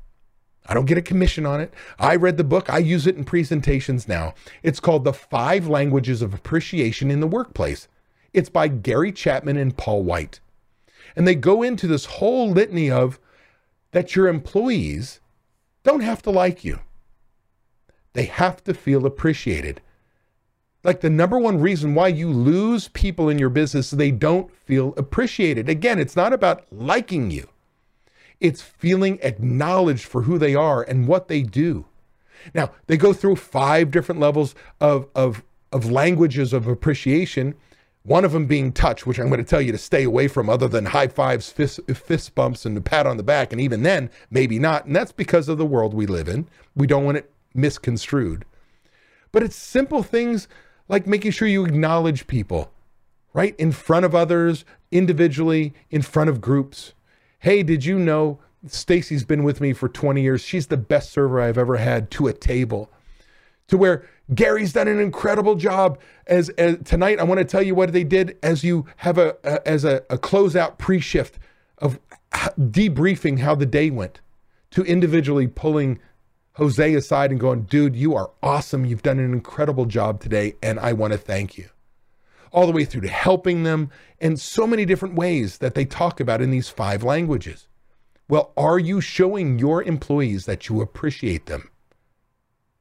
I 0.66 0.74
don't 0.74 0.84
get 0.84 0.98
a 0.98 1.02
commission 1.02 1.46
on 1.46 1.62
it. 1.62 1.72
I 1.98 2.16
read 2.16 2.36
the 2.36 2.44
book. 2.44 2.68
I 2.68 2.78
use 2.78 3.06
it 3.06 3.16
in 3.16 3.24
presentations 3.24 4.06
now. 4.06 4.34
It's 4.62 4.78
called 4.78 5.04
The 5.04 5.14
Five 5.14 5.66
Languages 5.66 6.20
of 6.20 6.34
Appreciation 6.34 7.10
in 7.10 7.20
the 7.20 7.26
Workplace. 7.26 7.88
It's 8.34 8.50
by 8.50 8.68
Gary 8.68 9.10
Chapman 9.10 9.56
and 9.56 9.74
Paul 9.74 10.02
White. 10.02 10.40
And 11.16 11.26
they 11.26 11.34
go 11.34 11.62
into 11.62 11.86
this 11.86 12.04
whole 12.04 12.50
litany 12.50 12.90
of 12.90 13.18
that 13.92 14.14
your 14.14 14.28
employees 14.28 15.20
don't 15.82 16.02
have 16.02 16.20
to 16.22 16.30
like 16.30 16.62
you. 16.62 16.80
They 18.12 18.26
have 18.26 18.62
to 18.64 18.74
feel 18.74 19.06
appreciated 19.06 19.80
like 20.84 21.00
the 21.00 21.10
number 21.10 21.38
one 21.38 21.60
reason 21.60 21.94
why 21.94 22.08
you 22.08 22.30
lose 22.30 22.88
people 22.88 23.28
in 23.28 23.38
your 23.38 23.50
business 23.50 23.90
they 23.90 24.10
don't 24.10 24.50
feel 24.64 24.94
appreciated. 24.96 25.68
Again 25.68 25.98
it's 25.98 26.16
not 26.16 26.32
about 26.32 26.64
liking 26.70 27.30
you. 27.30 27.48
It's 28.40 28.62
feeling 28.62 29.18
acknowledged 29.22 30.04
for 30.04 30.22
who 30.22 30.38
they 30.38 30.54
are 30.54 30.82
and 30.82 31.06
what 31.06 31.28
they 31.28 31.42
do. 31.42 31.86
Now 32.54 32.72
they 32.86 32.96
go 32.96 33.12
through 33.12 33.36
five 33.36 33.90
different 33.90 34.20
levels 34.20 34.54
of 34.80 35.08
of 35.14 35.42
of 35.72 35.90
languages 35.90 36.52
of 36.52 36.66
appreciation 36.66 37.54
one 38.04 38.24
of 38.24 38.32
them 38.32 38.46
being 38.46 38.72
touch 38.72 39.06
which 39.06 39.18
i'm 39.18 39.28
going 39.28 39.38
to 39.38 39.48
tell 39.48 39.60
you 39.60 39.72
to 39.72 39.78
stay 39.78 40.02
away 40.02 40.26
from 40.28 40.50
other 40.50 40.68
than 40.68 40.84
high 40.84 41.06
fives 41.06 41.50
fist, 41.50 41.80
fist 41.94 42.34
bumps 42.34 42.66
and 42.66 42.76
a 42.76 42.80
pat 42.80 43.06
on 43.06 43.16
the 43.16 43.22
back 43.22 43.52
and 43.52 43.60
even 43.60 43.82
then 43.82 44.10
maybe 44.30 44.58
not 44.58 44.84
and 44.86 44.96
that's 44.96 45.12
because 45.12 45.48
of 45.48 45.56
the 45.56 45.64
world 45.64 45.94
we 45.94 46.06
live 46.06 46.28
in. 46.28 46.48
We 46.74 46.86
don't 46.86 47.04
want 47.04 47.18
it 47.18 47.30
misconstrued. 47.54 48.44
But 49.30 49.42
it's 49.42 49.56
simple 49.56 50.02
things 50.02 50.48
like 50.92 51.06
making 51.06 51.30
sure 51.30 51.48
you 51.48 51.64
acknowledge 51.64 52.26
people, 52.26 52.70
right? 53.32 53.56
In 53.58 53.72
front 53.72 54.04
of 54.04 54.14
others, 54.14 54.66
individually, 54.90 55.72
in 55.90 56.02
front 56.02 56.28
of 56.28 56.42
groups. 56.42 56.92
Hey, 57.38 57.62
did 57.62 57.86
you 57.86 57.98
know 57.98 58.38
Stacy's 58.66 59.24
been 59.24 59.42
with 59.42 59.58
me 59.58 59.72
for 59.72 59.88
20 59.88 60.20
years? 60.20 60.42
She's 60.42 60.66
the 60.66 60.76
best 60.76 61.10
server 61.10 61.40
I've 61.40 61.56
ever 61.56 61.78
had 61.78 62.10
to 62.12 62.28
a 62.28 62.34
table. 62.34 62.90
To 63.68 63.78
where 63.78 64.06
Gary's 64.34 64.74
done 64.74 64.86
an 64.86 65.00
incredible 65.00 65.54
job. 65.54 65.98
As, 66.26 66.50
as 66.50 66.76
tonight, 66.84 67.18
I 67.18 67.24
want 67.24 67.38
to 67.38 67.44
tell 67.44 67.62
you 67.62 67.74
what 67.74 67.94
they 67.94 68.04
did 68.04 68.36
as 68.42 68.62
you 68.62 68.84
have 68.96 69.16
a, 69.16 69.34
a 69.44 69.66
as 69.66 69.86
a, 69.86 70.02
a 70.10 70.18
closeout 70.18 70.76
pre-shift 70.76 71.38
of 71.78 71.98
uh, 72.32 72.50
debriefing 72.58 73.38
how 73.38 73.54
the 73.54 73.64
day 73.64 73.88
went, 73.88 74.20
to 74.72 74.82
individually 74.82 75.46
pulling 75.46 76.00
Jose 76.54 76.94
aside 76.94 77.30
and 77.30 77.40
going, 77.40 77.62
dude, 77.62 77.96
you 77.96 78.14
are 78.14 78.30
awesome. 78.42 78.84
You've 78.84 79.02
done 79.02 79.18
an 79.18 79.32
incredible 79.32 79.86
job 79.86 80.20
today, 80.20 80.54
and 80.62 80.78
I 80.78 80.92
want 80.92 81.12
to 81.12 81.18
thank 81.18 81.56
you. 81.56 81.68
All 82.50 82.66
the 82.66 82.72
way 82.72 82.84
through 82.84 83.00
to 83.02 83.08
helping 83.08 83.62
them 83.62 83.90
in 84.20 84.36
so 84.36 84.66
many 84.66 84.84
different 84.84 85.14
ways 85.14 85.58
that 85.58 85.74
they 85.74 85.86
talk 85.86 86.20
about 86.20 86.42
in 86.42 86.50
these 86.50 86.68
five 86.68 87.02
languages. 87.02 87.68
Well, 88.28 88.52
are 88.56 88.78
you 88.78 89.00
showing 89.00 89.58
your 89.58 89.82
employees 89.82 90.44
that 90.44 90.68
you 90.68 90.82
appreciate 90.82 91.46
them? 91.46 91.70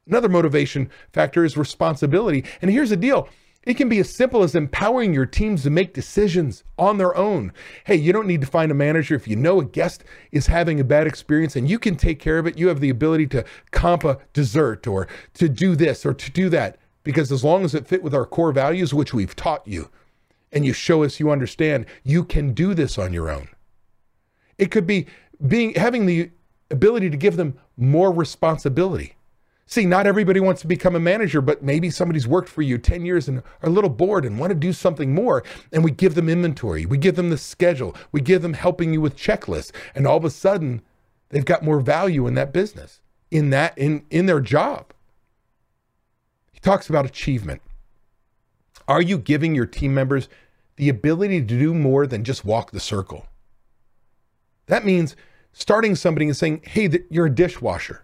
Another 0.05 0.29
motivation 0.29 0.89
factor 1.13 1.45
is 1.45 1.55
responsibility. 1.55 2.43
And 2.61 2.69
here's 2.69 2.89
the 2.89 2.97
deal 2.97 3.29
it 3.63 3.75
can 3.75 3.89
be 3.89 3.99
as 3.99 4.09
simple 4.09 4.41
as 4.41 4.55
empowering 4.55 5.13
your 5.13 5.27
teams 5.27 5.63
to 5.63 5.69
make 5.69 5.93
decisions 5.93 6.63
on 6.79 6.97
their 6.97 7.15
own. 7.15 7.53
Hey, 7.85 7.95
you 7.95 8.11
don't 8.11 8.25
need 8.25 8.41
to 8.41 8.47
find 8.47 8.71
a 8.71 8.75
manager. 8.75 9.13
If 9.13 9.27
you 9.27 9.35
know 9.35 9.59
a 9.59 9.65
guest 9.65 10.03
is 10.31 10.47
having 10.47 10.79
a 10.79 10.83
bad 10.83 11.05
experience 11.05 11.55
and 11.55 11.69
you 11.69 11.77
can 11.77 11.95
take 11.95 12.19
care 12.19 12.39
of 12.39 12.47
it, 12.47 12.57
you 12.57 12.69
have 12.69 12.79
the 12.79 12.89
ability 12.89 13.27
to 13.27 13.45
comp 13.69 14.03
a 14.03 14.17
dessert 14.33 14.87
or 14.87 15.07
to 15.35 15.47
do 15.47 15.75
this 15.75 16.05
or 16.05 16.13
to 16.13 16.31
do 16.31 16.49
that. 16.49 16.77
Because 17.03 17.31
as 17.31 17.43
long 17.43 17.63
as 17.63 17.75
it 17.75 17.87
fit 17.87 18.03
with 18.03 18.15
our 18.15 18.25
core 18.25 18.51
values, 18.51 18.93
which 18.93 19.13
we've 19.13 19.35
taught 19.35 19.67
you, 19.67 19.89
and 20.51 20.65
you 20.65 20.73
show 20.73 21.03
us 21.03 21.19
you 21.19 21.31
understand, 21.31 21.85
you 22.03 22.23
can 22.23 22.53
do 22.53 22.73
this 22.73 22.97
on 22.97 23.13
your 23.13 23.29
own. 23.29 23.47
It 24.57 24.71
could 24.71 24.85
be 24.85 25.07
being 25.47 25.73
having 25.75 26.05
the 26.05 26.31
ability 26.69 27.09
to 27.09 27.17
give 27.17 27.37
them 27.37 27.57
more 27.77 28.11
responsibility. 28.11 29.15
See, 29.71 29.85
not 29.85 30.05
everybody 30.05 30.41
wants 30.41 30.59
to 30.61 30.67
become 30.67 30.97
a 30.97 30.99
manager, 30.99 31.39
but 31.39 31.63
maybe 31.63 31.89
somebody's 31.89 32.27
worked 32.27 32.49
for 32.49 32.61
you 32.61 32.77
10 32.77 33.05
years 33.05 33.29
and 33.29 33.37
are 33.37 33.69
a 33.69 33.69
little 33.69 33.89
bored 33.89 34.25
and 34.25 34.37
want 34.37 34.51
to 34.51 34.55
do 34.55 34.73
something 34.73 35.15
more. 35.15 35.45
And 35.71 35.81
we 35.81 35.91
give 35.91 36.13
them 36.13 36.27
inventory, 36.27 36.85
we 36.85 36.97
give 36.97 37.15
them 37.15 37.29
the 37.29 37.37
schedule, 37.37 37.95
we 38.11 38.19
give 38.19 38.41
them 38.41 38.51
helping 38.51 38.91
you 38.91 38.99
with 38.99 39.15
checklists. 39.15 39.71
And 39.95 40.05
all 40.05 40.17
of 40.17 40.25
a 40.25 40.29
sudden, 40.29 40.81
they've 41.29 41.45
got 41.45 41.63
more 41.63 41.79
value 41.79 42.27
in 42.27 42.33
that 42.33 42.51
business, 42.51 42.99
in 43.31 43.49
that, 43.51 43.77
in, 43.77 44.05
in 44.09 44.25
their 44.25 44.41
job. 44.41 44.91
He 46.51 46.59
talks 46.59 46.89
about 46.89 47.05
achievement. 47.05 47.61
Are 48.89 49.01
you 49.01 49.17
giving 49.17 49.55
your 49.55 49.67
team 49.67 49.93
members 49.93 50.27
the 50.75 50.89
ability 50.89 51.39
to 51.39 51.45
do 51.45 51.73
more 51.73 52.05
than 52.05 52.25
just 52.25 52.43
walk 52.43 52.71
the 52.71 52.81
circle? 52.81 53.25
That 54.65 54.83
means 54.83 55.15
starting 55.53 55.95
somebody 55.95 56.25
and 56.25 56.35
saying, 56.35 56.63
hey, 56.65 56.89
you're 57.09 57.27
a 57.27 57.33
dishwasher 57.33 58.03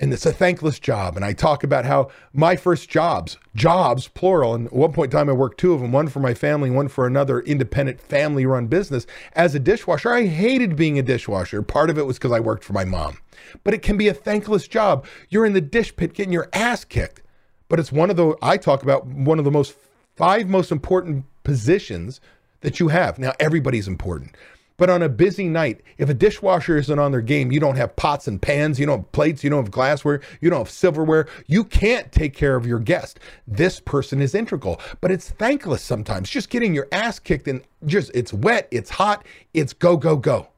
and 0.00 0.14
it's 0.14 0.24
a 0.24 0.32
thankless 0.32 0.78
job. 0.78 1.14
And 1.14 1.24
I 1.24 1.34
talk 1.34 1.62
about 1.62 1.84
how 1.84 2.10
my 2.32 2.56
first 2.56 2.88
jobs, 2.88 3.36
jobs, 3.54 4.08
plural, 4.08 4.54
and 4.54 4.66
at 4.66 4.72
one 4.72 4.92
point 4.92 5.12
in 5.12 5.18
time 5.18 5.28
I 5.28 5.34
worked 5.34 5.60
two 5.60 5.74
of 5.74 5.80
them, 5.80 5.92
one 5.92 6.08
for 6.08 6.20
my 6.20 6.32
family, 6.32 6.70
one 6.70 6.88
for 6.88 7.06
another 7.06 7.40
independent 7.40 8.00
family 8.00 8.46
run 8.46 8.66
business. 8.66 9.06
As 9.34 9.54
a 9.54 9.60
dishwasher, 9.60 10.10
I 10.10 10.26
hated 10.26 10.74
being 10.74 10.98
a 10.98 11.02
dishwasher. 11.02 11.60
Part 11.60 11.90
of 11.90 11.98
it 11.98 12.06
was 12.06 12.16
because 12.16 12.32
I 12.32 12.40
worked 12.40 12.64
for 12.64 12.72
my 12.72 12.84
mom. 12.84 13.18
But 13.62 13.74
it 13.74 13.82
can 13.82 13.98
be 13.98 14.08
a 14.08 14.14
thankless 14.14 14.66
job. 14.66 15.06
You're 15.28 15.46
in 15.46 15.52
the 15.52 15.60
dish 15.60 15.94
pit 15.94 16.14
getting 16.14 16.32
your 16.32 16.48
ass 16.54 16.84
kicked. 16.84 17.22
But 17.68 17.78
it's 17.78 17.92
one 17.92 18.10
of 18.10 18.16
the, 18.16 18.34
I 18.40 18.56
talk 18.56 18.82
about 18.82 19.06
one 19.06 19.38
of 19.38 19.44
the 19.44 19.50
most, 19.50 19.76
five 20.16 20.48
most 20.48 20.72
important 20.72 21.26
positions 21.44 22.20
that 22.62 22.80
you 22.80 22.88
have. 22.88 23.18
Now, 23.18 23.32
everybody's 23.38 23.86
important. 23.86 24.34
But 24.80 24.88
on 24.88 25.02
a 25.02 25.10
busy 25.10 25.46
night, 25.46 25.82
if 25.98 26.08
a 26.08 26.14
dishwasher 26.14 26.78
isn't 26.78 26.98
on 26.98 27.12
their 27.12 27.20
game, 27.20 27.52
you 27.52 27.60
don't 27.60 27.76
have 27.76 27.94
pots 27.96 28.26
and 28.26 28.40
pans, 28.40 28.80
you 28.80 28.86
don't 28.86 29.00
have 29.00 29.12
plates, 29.12 29.44
you 29.44 29.50
don't 29.50 29.62
have 29.62 29.70
glassware, 29.70 30.22
you 30.40 30.48
don't 30.48 30.60
have 30.60 30.70
silverware, 30.70 31.28
you 31.46 31.64
can't 31.64 32.10
take 32.12 32.32
care 32.32 32.56
of 32.56 32.64
your 32.64 32.78
guest. 32.78 33.20
This 33.46 33.78
person 33.78 34.22
is 34.22 34.34
integral, 34.34 34.80
but 35.02 35.10
it's 35.10 35.28
thankless 35.28 35.82
sometimes. 35.82 36.30
Just 36.30 36.48
getting 36.48 36.74
your 36.74 36.88
ass 36.92 37.18
kicked 37.18 37.46
and 37.46 37.60
just 37.84 38.10
it's 38.14 38.32
wet, 38.32 38.68
it's 38.70 38.88
hot, 38.88 39.26
it's 39.52 39.74
go, 39.74 39.98
go, 39.98 40.16
go. 40.16 40.48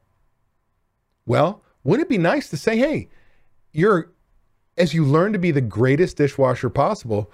Well, 1.25 1.61
wouldn't 1.83 2.07
it 2.07 2.09
be 2.09 2.17
nice 2.17 2.49
to 2.51 2.55
say, 2.55 2.77
hey, 2.77 3.09
you're 3.73 4.13
as 4.77 4.93
you 4.93 5.03
learn 5.03 5.33
to 5.33 5.39
be 5.39 5.51
the 5.51 5.59
greatest 5.59 6.15
dishwasher 6.15 6.69
possible, 6.69 7.29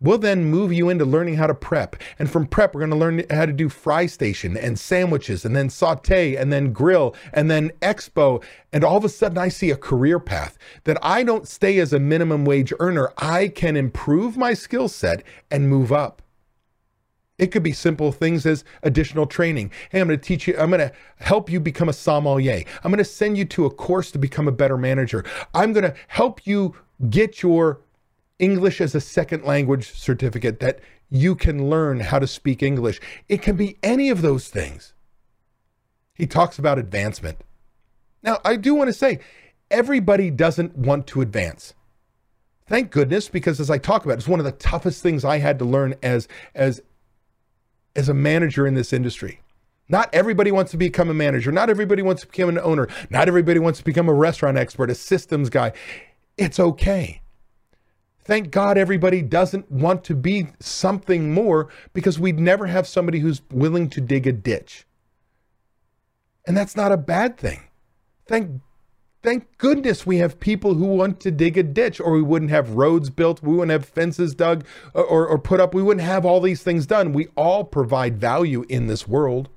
We'll 0.00 0.18
then 0.18 0.44
move 0.44 0.72
you 0.72 0.90
into 0.90 1.04
learning 1.04 1.34
how 1.34 1.48
to 1.48 1.54
prep. 1.54 1.96
And 2.20 2.30
from 2.30 2.46
prep, 2.46 2.72
we're 2.72 2.80
going 2.80 2.90
to 2.90 2.96
learn 2.96 3.24
how 3.30 3.46
to 3.46 3.52
do 3.52 3.68
fry 3.68 4.06
station 4.06 4.56
and 4.56 4.78
sandwiches 4.78 5.44
and 5.44 5.56
then 5.56 5.70
saute 5.70 6.36
and 6.36 6.52
then 6.52 6.72
grill 6.72 7.16
and 7.32 7.50
then 7.50 7.72
expo. 7.82 8.42
And 8.72 8.84
all 8.84 8.96
of 8.96 9.04
a 9.04 9.08
sudden, 9.08 9.38
I 9.38 9.48
see 9.48 9.70
a 9.70 9.76
career 9.76 10.20
path 10.20 10.56
that 10.84 10.98
I 11.02 11.24
don't 11.24 11.48
stay 11.48 11.80
as 11.80 11.92
a 11.92 11.98
minimum 11.98 12.44
wage 12.44 12.72
earner. 12.78 13.12
I 13.18 13.48
can 13.48 13.76
improve 13.76 14.36
my 14.36 14.54
skill 14.54 14.88
set 14.88 15.24
and 15.50 15.68
move 15.68 15.92
up. 15.92 16.22
It 17.36 17.48
could 17.48 17.62
be 17.62 17.72
simple 17.72 18.12
things 18.12 18.46
as 18.46 18.64
additional 18.84 19.26
training. 19.26 19.72
Hey, 19.90 20.00
I'm 20.00 20.08
going 20.08 20.18
to 20.18 20.24
teach 20.24 20.46
you, 20.46 20.56
I'm 20.58 20.70
going 20.70 20.80
to 20.80 20.92
help 21.16 21.50
you 21.50 21.58
become 21.60 21.88
a 21.88 21.92
sommelier. 21.92 22.64
I'm 22.84 22.90
going 22.90 22.98
to 22.98 23.04
send 23.04 23.38
you 23.38 23.44
to 23.46 23.66
a 23.66 23.70
course 23.70 24.10
to 24.12 24.18
become 24.18 24.48
a 24.48 24.52
better 24.52 24.76
manager. 24.76 25.24
I'm 25.54 25.72
going 25.72 25.84
to 25.84 25.94
help 26.08 26.46
you 26.46 26.74
get 27.10 27.42
your 27.42 27.80
English 28.38 28.80
as 28.80 28.94
a 28.94 29.00
second 29.00 29.44
language 29.44 29.92
certificate 29.94 30.60
that 30.60 30.80
you 31.10 31.34
can 31.34 31.68
learn 31.68 32.00
how 32.00 32.18
to 32.18 32.26
speak 32.26 32.62
English. 32.62 33.00
It 33.28 33.42
can 33.42 33.56
be 33.56 33.78
any 33.82 34.10
of 34.10 34.22
those 34.22 34.48
things. 34.48 34.92
He 36.14 36.26
talks 36.26 36.58
about 36.58 36.78
advancement. 36.78 37.38
Now, 38.22 38.38
I 38.44 38.56
do 38.56 38.74
want 38.74 38.88
to 38.88 38.92
say, 38.92 39.20
everybody 39.70 40.30
doesn't 40.30 40.76
want 40.76 41.06
to 41.08 41.20
advance. 41.20 41.74
Thank 42.66 42.90
goodness, 42.90 43.28
because 43.28 43.60
as 43.60 43.70
I 43.70 43.78
talk 43.78 44.04
about, 44.04 44.18
it's 44.18 44.28
one 44.28 44.40
of 44.40 44.44
the 44.44 44.52
toughest 44.52 45.02
things 45.02 45.24
I 45.24 45.38
had 45.38 45.58
to 45.60 45.64
learn 45.64 45.94
as 46.02 46.28
as 46.54 46.82
as 47.96 48.08
a 48.08 48.14
manager 48.14 48.66
in 48.66 48.74
this 48.74 48.92
industry. 48.92 49.40
Not 49.88 50.10
everybody 50.14 50.52
wants 50.52 50.70
to 50.72 50.76
become 50.76 51.08
a 51.08 51.14
manager. 51.14 51.50
Not 51.50 51.70
everybody 51.70 52.02
wants 52.02 52.22
to 52.22 52.28
become 52.28 52.50
an 52.50 52.58
owner. 52.58 52.86
Not 53.08 53.26
everybody 53.26 53.58
wants 53.58 53.78
to 53.78 53.84
become 53.84 54.08
a 54.08 54.12
restaurant 54.12 54.58
expert, 54.58 54.90
a 54.90 54.94
systems 54.94 55.48
guy. 55.48 55.72
It's 56.36 56.60
okay. 56.60 57.22
Thank 58.28 58.50
God 58.50 58.76
everybody 58.76 59.22
doesn't 59.22 59.72
want 59.72 60.04
to 60.04 60.14
be 60.14 60.48
something 60.60 61.32
more 61.32 61.70
because 61.94 62.20
we'd 62.20 62.38
never 62.38 62.66
have 62.66 62.86
somebody 62.86 63.20
who's 63.20 63.40
willing 63.50 63.88
to 63.88 64.02
dig 64.02 64.26
a 64.26 64.32
ditch. 64.32 64.86
And 66.46 66.54
that's 66.54 66.76
not 66.76 66.92
a 66.92 66.98
bad 66.98 67.38
thing. 67.38 67.62
Thank 68.26 68.60
Thank 69.22 69.56
goodness 69.56 70.06
we 70.06 70.18
have 70.18 70.38
people 70.40 70.74
who 70.74 70.84
want 70.84 71.20
to 71.20 71.30
dig 71.30 71.56
a 71.56 71.62
ditch, 71.62 72.00
or 72.00 72.12
we 72.12 72.22
wouldn't 72.22 72.50
have 72.50 72.74
roads 72.74 73.08
built, 73.08 73.42
we 73.42 73.54
wouldn't 73.54 73.72
have 73.72 73.86
fences 73.88 74.34
dug 74.34 74.64
or, 74.92 75.04
or, 75.04 75.26
or, 75.26 75.38
put 75.38 75.58
up, 75.58 75.74
we 75.74 75.82
wouldn't 75.82 76.06
have 76.06 76.24
all 76.26 76.40
these 76.40 76.62
things 76.62 76.86
done. 76.86 77.14
We 77.14 77.28
all 77.34 77.64
provide 77.64 78.20
value 78.20 78.64
in 78.68 78.88
this 78.88 79.08
world, 79.08 79.48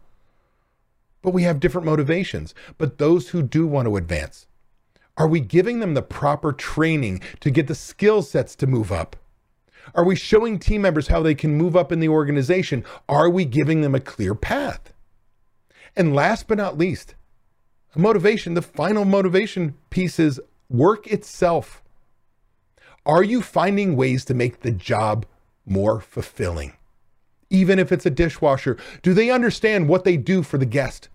but 1.22 1.34
we 1.34 1.44
have 1.44 1.60
different 1.60 1.86
motivations. 1.86 2.56
But 2.78 3.00
those 3.00 3.30
who 3.30 3.44
do 3.44 3.68
want 3.68 3.88
to 3.88 3.98
advance, 3.98 4.48
are 5.18 5.28
we 5.28 5.40
giving 5.40 5.80
them 5.80 5.94
the 5.94 6.02
proper 6.02 6.52
training 6.54 7.22
to 7.42 7.52
get 7.52 7.68
the 7.68 7.76
skill 7.76 8.22
sets 8.22 8.56
to 8.58 8.68
move 8.68 8.92
up? 8.92 9.16
Are 9.94 10.06
we 10.06 10.16
showing 10.16 10.60
team 10.60 10.84
members 10.84 11.08
how 11.08 11.22
they 11.22 11.36
can 11.36 11.56
move 11.56 11.76
up 11.76 11.92
in 11.92 12.00
the 12.00 12.10
organization? 12.10 12.84
Are 13.10 13.30
we 13.30 13.46
giving 13.46 13.82
them 13.82 13.96
a 13.96 14.00
clear 14.00 14.36
path? 14.36 14.94
And 15.96 16.16
last 16.16 16.48
but 16.48 16.58
not 16.58 16.78
least, 16.78 17.16
motivation, 17.96 18.54
the 18.54 18.62
final 18.62 19.06
motivation 19.06 19.76
piece 19.90 20.20
is 20.20 20.40
work 20.70 21.08
itself. 21.08 21.84
Are 23.06 23.24
you 23.24 23.42
finding 23.42 23.96
ways 23.96 24.24
to 24.26 24.34
make 24.34 24.62
the 24.62 24.72
job 24.72 25.26
more 25.66 26.00
fulfilling? 26.00 26.74
Even 27.50 27.80
if 27.80 27.92
it's 27.92 28.06
a 28.06 28.12
dishwasher, 28.12 28.78
do 29.02 29.14
they 29.14 29.30
understand 29.30 29.90
what 29.90 30.06
they 30.06 30.16
do 30.16 30.44
for 30.44 30.58
the 30.58 30.66
guest? 30.66 31.10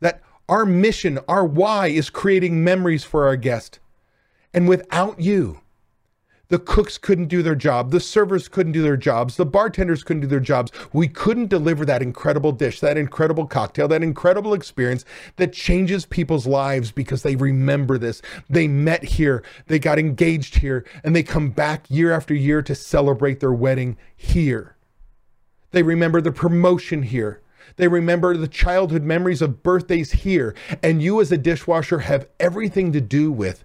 That 0.00 0.22
our 0.48 0.64
mission, 0.64 1.18
our 1.28 1.44
why 1.44 1.88
is 1.88 2.10
creating 2.10 2.62
memories 2.62 3.04
for 3.04 3.26
our 3.26 3.36
guest. 3.36 3.78
And 4.54 4.68
without 4.68 5.20
you, 5.20 5.60
the 6.48 6.58
cooks 6.60 6.96
couldn't 6.96 7.26
do 7.26 7.42
their 7.42 7.56
job. 7.56 7.90
The 7.90 7.98
servers 7.98 8.46
couldn't 8.46 8.72
do 8.72 8.82
their 8.82 8.96
jobs. 8.96 9.36
The 9.36 9.44
bartenders 9.44 10.04
couldn't 10.04 10.22
do 10.22 10.28
their 10.28 10.38
jobs. 10.38 10.70
We 10.92 11.08
couldn't 11.08 11.48
deliver 11.48 11.84
that 11.84 12.02
incredible 12.02 12.52
dish, 12.52 12.78
that 12.80 12.96
incredible 12.96 13.46
cocktail, 13.46 13.88
that 13.88 14.04
incredible 14.04 14.54
experience 14.54 15.04
that 15.36 15.52
changes 15.52 16.06
people's 16.06 16.46
lives 16.46 16.92
because 16.92 17.22
they 17.22 17.34
remember 17.34 17.98
this. 17.98 18.22
They 18.48 18.68
met 18.68 19.02
here, 19.02 19.42
they 19.66 19.80
got 19.80 19.98
engaged 19.98 20.58
here, 20.58 20.84
and 21.02 21.16
they 21.16 21.24
come 21.24 21.50
back 21.50 21.86
year 21.88 22.12
after 22.12 22.34
year 22.34 22.62
to 22.62 22.74
celebrate 22.76 23.40
their 23.40 23.52
wedding 23.52 23.96
here. 24.16 24.76
They 25.72 25.82
remember 25.82 26.20
the 26.20 26.32
promotion 26.32 27.02
here. 27.02 27.42
They 27.74 27.88
remember 27.88 28.36
the 28.36 28.48
childhood 28.48 29.02
memories 29.02 29.42
of 29.42 29.62
birthdays 29.62 30.12
here. 30.12 30.54
And 30.82 31.02
you, 31.02 31.20
as 31.20 31.32
a 31.32 31.36
dishwasher, 31.36 32.00
have 32.00 32.28
everything 32.38 32.92
to 32.92 33.00
do 33.00 33.32
with 33.32 33.64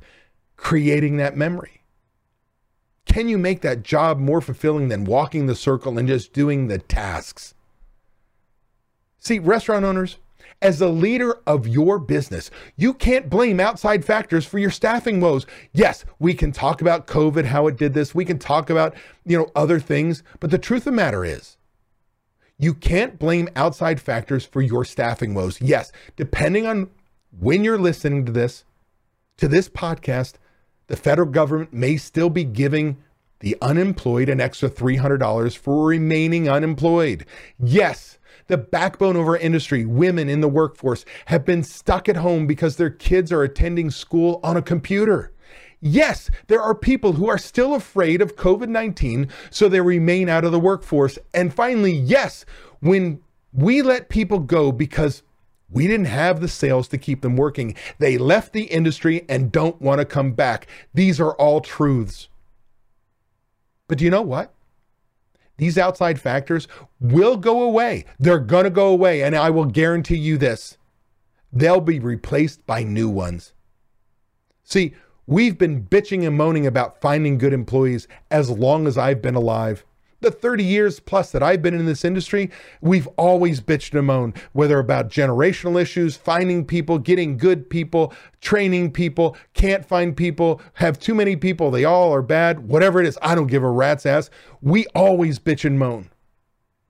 creating 0.57 1.17
that 1.17 1.37
memory. 1.37 1.83
Can 3.05 3.27
you 3.27 3.37
make 3.37 3.61
that 3.61 3.83
job 3.83 4.19
more 4.19 4.41
fulfilling 4.41 4.87
than 4.87 5.05
walking 5.05 5.47
the 5.47 5.55
circle 5.55 5.97
and 5.97 6.07
just 6.07 6.33
doing 6.33 6.67
the 6.67 6.77
tasks? 6.77 7.53
See, 9.19 9.39
restaurant 9.39 9.85
owners, 9.85 10.17
as 10.61 10.79
the 10.79 10.89
leader 10.89 11.39
of 11.47 11.67
your 11.67 11.97
business, 11.97 12.51
you 12.75 12.93
can't 12.93 13.29
blame 13.29 13.59
outside 13.59 14.05
factors 14.05 14.45
for 14.45 14.59
your 14.59 14.69
staffing 14.69 15.19
woes. 15.19 15.45
Yes, 15.73 16.05
we 16.19 16.33
can 16.33 16.51
talk 16.51 16.81
about 16.81 17.07
COVID, 17.07 17.45
how 17.45 17.67
it 17.67 17.77
did 17.77 17.93
this. 17.93 18.13
We 18.13 18.25
can 18.25 18.37
talk 18.39 18.69
about, 18.69 18.95
you 19.25 19.37
know, 19.37 19.49
other 19.55 19.79
things, 19.79 20.23
but 20.39 20.51
the 20.51 20.59
truth 20.59 20.81
of 20.81 20.85
the 20.85 20.91
matter 20.91 21.25
is, 21.25 21.57
you 22.61 22.75
can't 22.75 23.17
blame 23.17 23.49
outside 23.55 23.99
factors 23.99 24.45
for 24.45 24.61
your 24.61 24.85
staffing 24.85 25.33
woes. 25.33 25.59
Yes, 25.59 25.91
depending 26.15 26.67
on 26.67 26.91
when 27.37 27.63
you're 27.63 27.79
listening 27.79 28.23
to 28.27 28.31
this, 28.31 28.65
to 29.37 29.47
this 29.47 29.67
podcast, 29.67 30.35
the 30.85 30.95
federal 30.95 31.27
government 31.27 31.73
may 31.73 31.97
still 31.97 32.29
be 32.29 32.43
giving 32.43 32.97
the 33.39 33.57
unemployed 33.63 34.29
an 34.29 34.39
extra 34.39 34.69
$300 34.69 35.57
for 35.57 35.87
remaining 35.87 36.47
unemployed. 36.47 37.25
Yes, 37.57 38.19
the 38.45 38.57
backbone 38.57 39.15
of 39.15 39.27
our 39.27 39.37
industry, 39.37 39.83
women 39.83 40.29
in 40.29 40.41
the 40.41 40.47
workforce, 40.47 41.03
have 41.25 41.43
been 41.43 41.63
stuck 41.63 42.07
at 42.07 42.17
home 42.17 42.45
because 42.45 42.75
their 42.75 42.91
kids 42.91 43.31
are 43.31 43.41
attending 43.41 43.89
school 43.89 44.39
on 44.43 44.55
a 44.55 44.61
computer. 44.61 45.31
Yes, 45.81 46.29
there 46.47 46.61
are 46.61 46.75
people 46.75 47.13
who 47.13 47.27
are 47.27 47.39
still 47.39 47.73
afraid 47.73 48.21
of 48.21 48.35
COVID 48.35 48.69
19, 48.69 49.27
so 49.49 49.67
they 49.67 49.81
remain 49.81 50.29
out 50.29 50.45
of 50.45 50.51
the 50.51 50.59
workforce. 50.59 51.17
And 51.33 51.53
finally, 51.53 51.91
yes, 51.91 52.45
when 52.79 53.19
we 53.51 53.81
let 53.81 54.09
people 54.09 54.39
go 54.39 54.71
because 54.71 55.23
we 55.71 55.87
didn't 55.87 56.05
have 56.05 56.41
the 56.41 56.47
sales 56.47 56.87
to 56.89 56.97
keep 56.97 57.21
them 57.21 57.37
working. 57.37 57.75
They 57.97 58.17
left 58.17 58.51
the 58.51 58.63
industry 58.63 59.25
and 59.29 59.51
don't 59.51 59.81
want 59.81 59.99
to 59.99 60.05
come 60.05 60.33
back. 60.33 60.67
These 60.93 61.19
are 61.19 61.33
all 61.35 61.61
truths. 61.61 62.27
But 63.87 63.97
do 63.97 64.03
you 64.03 64.11
know 64.11 64.21
what? 64.21 64.53
These 65.57 65.77
outside 65.77 66.19
factors 66.19 66.67
will 66.99 67.37
go 67.37 67.61
away. 67.61 68.05
They're 68.19 68.39
going 68.39 68.65
to 68.65 68.69
go 68.69 68.87
away. 68.87 69.23
And 69.23 69.35
I 69.35 69.49
will 69.49 69.65
guarantee 69.65 70.17
you 70.17 70.37
this 70.37 70.77
they'll 71.53 71.81
be 71.81 71.99
replaced 71.99 72.65
by 72.65 72.83
new 72.83 73.09
ones. 73.09 73.53
See, 74.63 74.93
we've 75.31 75.57
been 75.57 75.83
bitching 75.83 76.27
and 76.27 76.37
moaning 76.37 76.67
about 76.67 76.99
finding 76.99 77.37
good 77.37 77.53
employees 77.53 78.07
as 78.29 78.49
long 78.49 78.85
as 78.85 78.97
I've 78.97 79.21
been 79.21 79.35
alive 79.35 79.85
the 80.21 80.31
30 80.31 80.63
years 80.63 80.99
plus 80.99 81.31
that 81.31 81.43
I've 81.43 81.61
been 81.61 81.73
in 81.73 81.85
this 81.85 82.05
industry, 82.05 82.49
we've 82.79 83.07
always 83.17 83.59
bitched 83.59 83.97
and 83.97 84.07
moaned, 84.07 84.37
whether 84.53 84.79
about 84.79 85.09
generational 85.09 85.81
issues, 85.81 86.15
finding 86.15 86.63
people, 86.65 86.99
getting 86.99 87.37
good 87.37 87.69
people, 87.69 88.13
training 88.39 88.91
people, 88.91 89.35
can't 89.53 89.85
find 89.85 90.15
people, 90.15 90.61
have 90.75 90.99
too 90.99 91.15
many 91.15 91.35
people, 91.35 91.71
they 91.71 91.85
all 91.85 92.13
are 92.13 92.21
bad, 92.21 92.67
whatever 92.67 93.01
it 93.01 93.07
is. 93.07 93.17
I 93.21 93.35
don't 93.35 93.47
give 93.47 93.63
a 93.63 93.69
rat's 93.69 94.05
ass. 94.05 94.29
We 94.61 94.85
always 94.93 95.39
bitch 95.39 95.65
and 95.65 95.77
moan, 95.77 96.11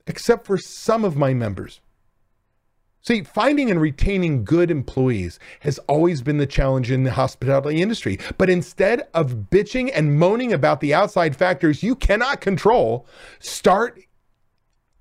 except 0.05 0.45
for 0.45 0.57
some 0.57 1.05
of 1.05 1.15
my 1.15 1.33
members. 1.33 1.79
See, 3.03 3.23
finding 3.23 3.71
and 3.71 3.81
retaining 3.81 4.45
good 4.45 4.69
employees 4.69 5.39
has 5.61 5.79
always 5.79 6.21
been 6.21 6.37
the 6.37 6.45
challenge 6.45 6.91
in 6.91 7.03
the 7.03 7.11
hospitality 7.11 7.81
industry. 7.81 8.19
But 8.37 8.49
instead 8.49 9.07
of 9.13 9.49
bitching 9.49 9.91
and 9.93 10.19
moaning 10.19 10.53
about 10.53 10.81
the 10.81 10.93
outside 10.93 11.35
factors 11.35 11.81
you 11.81 11.95
cannot 11.95 12.41
control, 12.41 13.07
start 13.39 13.99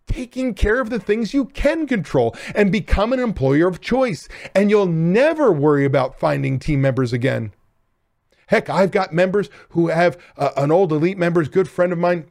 taking 0.07 0.55
care 0.55 0.81
of 0.81 0.91
the 0.91 0.99
things 0.99 1.35
you 1.35 1.45
can 1.45 1.87
control 1.87 2.35
and 2.55 2.73
become 2.73 3.13
an 3.13 3.21
employer 3.21 3.69
of 3.69 3.81
choice. 3.81 4.29
And 4.55 4.71
you'll 4.71 4.87
never 4.87 5.53
worry 5.53 5.85
about 5.85 6.19
finding 6.19 6.59
team 6.59 6.81
members 6.81 7.13
again. 7.13 7.53
Heck, 8.47 8.69
I've 8.69 8.91
got 8.91 9.13
members 9.13 9.51
who 9.71 9.89
have 9.89 10.19
uh, 10.37 10.51
an 10.57 10.73
old 10.73 10.91
elite 10.91 11.19
member, 11.19 11.45
good 11.45 11.69
friend 11.69 11.93
of 11.93 11.99
mine, 11.99 12.27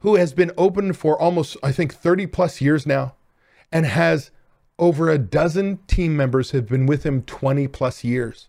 who 0.00 0.16
has 0.16 0.32
been 0.32 0.50
open 0.56 0.92
for 0.94 1.20
almost, 1.20 1.56
I 1.62 1.70
think, 1.70 1.94
30 1.94 2.26
plus 2.26 2.60
years 2.60 2.86
now 2.86 3.14
and 3.70 3.86
has 3.86 4.30
over 4.78 5.10
a 5.10 5.18
dozen 5.18 5.78
team 5.86 6.16
members 6.16 6.52
have 6.52 6.66
been 6.66 6.86
with 6.86 7.04
him 7.04 7.22
20 7.22 7.68
plus 7.68 8.04
years. 8.04 8.48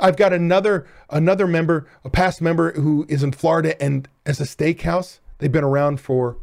I've 0.00 0.16
got 0.16 0.32
another 0.32 0.86
another 1.10 1.46
member, 1.46 1.86
a 2.04 2.10
past 2.10 2.40
member 2.40 2.72
who 2.72 3.06
is 3.08 3.22
in 3.22 3.32
Florida 3.32 3.80
and 3.82 4.08
as 4.26 4.40
a 4.40 4.44
steakhouse, 4.44 5.20
they've 5.38 5.52
been 5.52 5.64
around 5.64 6.00
for 6.00 6.36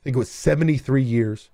I 0.00 0.04
think 0.04 0.16
it 0.16 0.18
was 0.18 0.30
73 0.30 1.02
years. 1.02 1.50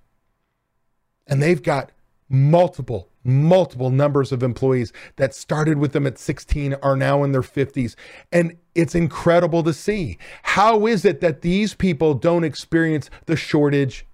And 1.27 1.41
they've 1.41 1.61
got 1.61 1.91
multiple 2.29 3.09
multiple 3.23 3.91
numbers 3.91 4.31
of 4.31 4.41
employees 4.41 4.91
that 5.17 5.35
started 5.35 5.77
with 5.77 5.91
them 5.91 6.07
at 6.07 6.17
16 6.17 6.73
are 6.81 6.95
now 6.95 7.23
in 7.23 7.31
their 7.31 7.43
50s 7.43 7.95
and 8.31 8.57
it's 8.73 8.95
incredible 8.95 9.61
to 9.61 9.73
see. 9.73 10.17
How 10.41 10.87
is 10.87 11.05
it 11.05 11.21
that 11.21 11.41
these 11.41 11.75
people 11.75 12.15
don't 12.15 12.43
experience 12.43 13.11
the 13.27 13.35
shortage 13.35 14.07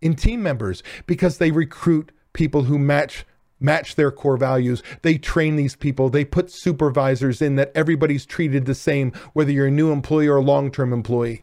in 0.00 0.14
team 0.14 0.42
members 0.42 0.82
because 1.06 1.38
they 1.38 1.50
recruit 1.50 2.12
people 2.32 2.64
who 2.64 2.78
match 2.78 3.24
match 3.58 3.94
their 3.94 4.10
core 4.10 4.36
values. 4.36 4.82
They 5.00 5.16
train 5.16 5.56
these 5.56 5.74
people. 5.74 6.10
They 6.10 6.26
put 6.26 6.50
supervisors 6.50 7.40
in 7.40 7.56
that 7.56 7.72
everybody's 7.74 8.26
treated 8.26 8.66
the 8.66 8.74
same, 8.74 9.12
whether 9.32 9.50
you're 9.50 9.68
a 9.68 9.70
new 9.70 9.92
employee 9.92 10.26
or 10.26 10.36
a 10.36 10.42
long 10.42 10.70
term 10.70 10.92
employee. 10.92 11.42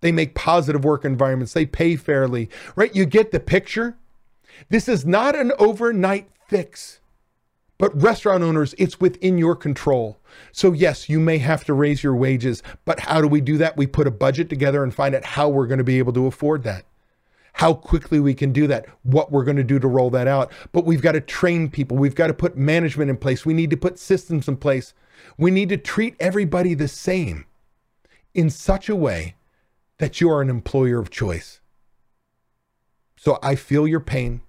They 0.00 0.12
make 0.12 0.34
positive 0.34 0.84
work 0.84 1.04
environments. 1.04 1.52
They 1.52 1.66
pay 1.66 1.96
fairly, 1.96 2.48
right? 2.76 2.94
You 2.94 3.04
get 3.04 3.30
the 3.30 3.40
picture. 3.40 3.96
This 4.68 4.88
is 4.88 5.04
not 5.04 5.36
an 5.36 5.52
overnight 5.58 6.28
fix. 6.46 7.00
But 7.78 8.00
restaurant 8.00 8.42
owners, 8.42 8.74
it's 8.76 9.00
within 9.00 9.38
your 9.38 9.54
control. 9.54 10.18
So, 10.50 10.72
yes, 10.72 11.08
you 11.08 11.20
may 11.20 11.38
have 11.38 11.64
to 11.66 11.74
raise 11.74 12.02
your 12.02 12.16
wages, 12.16 12.62
but 12.84 12.98
how 12.98 13.20
do 13.20 13.28
we 13.28 13.40
do 13.40 13.56
that? 13.58 13.76
We 13.76 13.86
put 13.86 14.08
a 14.08 14.12
budget 14.12 14.48
together 14.50 14.82
and 14.82 14.92
find 14.92 15.14
out 15.14 15.24
how 15.24 15.48
we're 15.48 15.68
going 15.68 15.78
to 15.78 15.84
be 15.84 15.98
able 15.98 16.12
to 16.14 16.26
afford 16.26 16.64
that, 16.64 16.84
how 17.58 17.74
quickly 17.74 18.20
we 18.20 18.34
can 18.34 18.52
do 18.52 18.68
that, 18.68 18.86
what 19.02 19.32
we're 19.32 19.42
going 19.42 19.56
to 19.56 19.64
do 19.64 19.80
to 19.80 19.88
roll 19.88 20.10
that 20.10 20.28
out. 20.28 20.52
But 20.70 20.84
we've 20.84 21.02
got 21.02 21.12
to 21.12 21.20
train 21.20 21.68
people, 21.68 21.96
we've 21.96 22.14
got 22.14 22.28
to 22.28 22.34
put 22.34 22.56
management 22.56 23.10
in 23.10 23.16
place, 23.16 23.44
we 23.44 23.52
need 23.52 23.70
to 23.70 23.76
put 23.76 23.98
systems 23.98 24.46
in 24.46 24.56
place, 24.56 24.94
we 25.36 25.50
need 25.50 25.68
to 25.70 25.76
treat 25.76 26.14
everybody 26.20 26.74
the 26.74 26.86
same 26.86 27.46
in 28.32 28.48
such 28.48 28.88
a 28.88 28.94
way 28.94 29.34
that 29.98 30.20
you 30.20 30.30
are 30.30 30.40
an 30.40 30.50
employer 30.50 31.00
of 31.00 31.10
choice. 31.10 31.60
So, 33.16 33.40
I 33.42 33.56
feel 33.56 33.88
your 33.88 33.98
pain, 33.98 34.42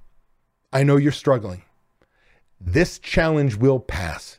I 0.72 0.84
know 0.84 0.98
you're 0.98 1.12
struggling. 1.12 1.63
This 2.62 3.00
challenge 3.00 3.56
will 3.56 3.80
pass. 3.80 4.38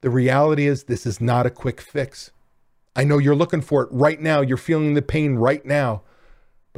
The 0.00 0.08
reality 0.08 0.66
is, 0.66 0.84
this 0.84 1.04
is 1.04 1.20
not 1.20 1.44
a 1.44 1.50
quick 1.50 1.82
fix. 1.82 2.30
I 2.96 3.04
know 3.04 3.18
you're 3.18 3.36
looking 3.36 3.60
for 3.60 3.82
it 3.82 3.90
right 3.92 4.18
now. 4.18 4.40
You're 4.40 4.56
feeling 4.56 4.94
the 4.94 5.02
pain 5.02 5.34
right 5.34 5.64
now. 5.66 6.02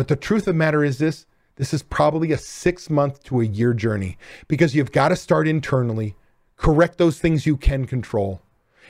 But 0.00 0.08
the 0.08 0.16
truth 0.16 0.44
of 0.44 0.54
the 0.54 0.54
matter 0.54 0.82
is 0.82 0.96
this 0.96 1.26
this 1.56 1.74
is 1.74 1.82
probably 1.82 2.32
a 2.32 2.38
six 2.38 2.88
month 2.88 3.22
to 3.24 3.42
a 3.42 3.44
year 3.44 3.74
journey 3.74 4.16
because 4.48 4.74
you've 4.74 4.92
got 4.92 5.10
to 5.10 5.14
start 5.14 5.46
internally, 5.46 6.16
correct 6.56 6.96
those 6.96 7.20
things 7.20 7.44
you 7.44 7.58
can 7.58 7.84
control. 7.84 8.40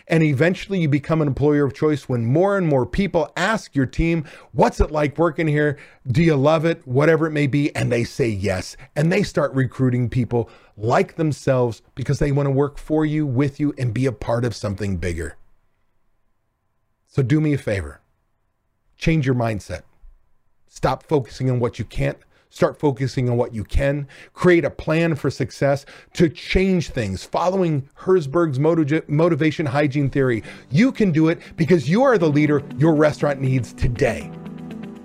And 0.06 0.22
eventually 0.22 0.78
you 0.78 0.88
become 0.88 1.20
an 1.20 1.26
employer 1.26 1.64
of 1.64 1.74
choice 1.74 2.08
when 2.08 2.26
more 2.26 2.56
and 2.56 2.64
more 2.64 2.86
people 2.86 3.32
ask 3.36 3.74
your 3.74 3.86
team, 3.86 4.24
What's 4.52 4.78
it 4.78 4.92
like 4.92 5.18
working 5.18 5.48
here? 5.48 5.76
Do 6.06 6.22
you 6.22 6.36
love 6.36 6.64
it? 6.64 6.86
Whatever 6.86 7.26
it 7.26 7.32
may 7.32 7.48
be. 7.48 7.74
And 7.74 7.90
they 7.90 8.04
say 8.04 8.28
yes. 8.28 8.76
And 8.94 9.10
they 9.10 9.24
start 9.24 9.52
recruiting 9.52 10.08
people 10.10 10.48
like 10.76 11.16
themselves 11.16 11.82
because 11.96 12.20
they 12.20 12.30
want 12.30 12.46
to 12.46 12.52
work 12.52 12.78
for 12.78 13.04
you, 13.04 13.26
with 13.26 13.58
you, 13.58 13.74
and 13.76 13.92
be 13.92 14.06
a 14.06 14.12
part 14.12 14.44
of 14.44 14.54
something 14.54 14.98
bigger. 14.98 15.36
So 17.08 17.24
do 17.24 17.40
me 17.40 17.52
a 17.52 17.58
favor 17.58 18.00
change 18.96 19.24
your 19.26 19.34
mindset. 19.34 19.80
Stop 20.80 21.02
focusing 21.02 21.50
on 21.50 21.60
what 21.60 21.78
you 21.78 21.84
can't 21.84 22.16
Start 22.52 22.80
focusing 22.80 23.30
on 23.30 23.36
what 23.36 23.54
you 23.54 23.62
can. 23.62 24.08
Create 24.32 24.64
a 24.64 24.70
plan 24.70 25.14
for 25.14 25.30
success 25.30 25.86
to 26.14 26.28
change 26.28 26.88
things, 26.88 27.22
following 27.22 27.88
Herzberg's 27.94 28.58
motivation 28.58 29.66
hygiene 29.66 30.10
theory. 30.10 30.42
You 30.70 30.90
can 30.90 31.12
do 31.12 31.28
it 31.28 31.38
because 31.56 31.88
you 31.88 32.02
are 32.02 32.18
the 32.18 32.28
leader 32.28 32.62
your 32.76 32.96
restaurant 32.96 33.40
needs 33.40 33.72
today. 33.72 34.32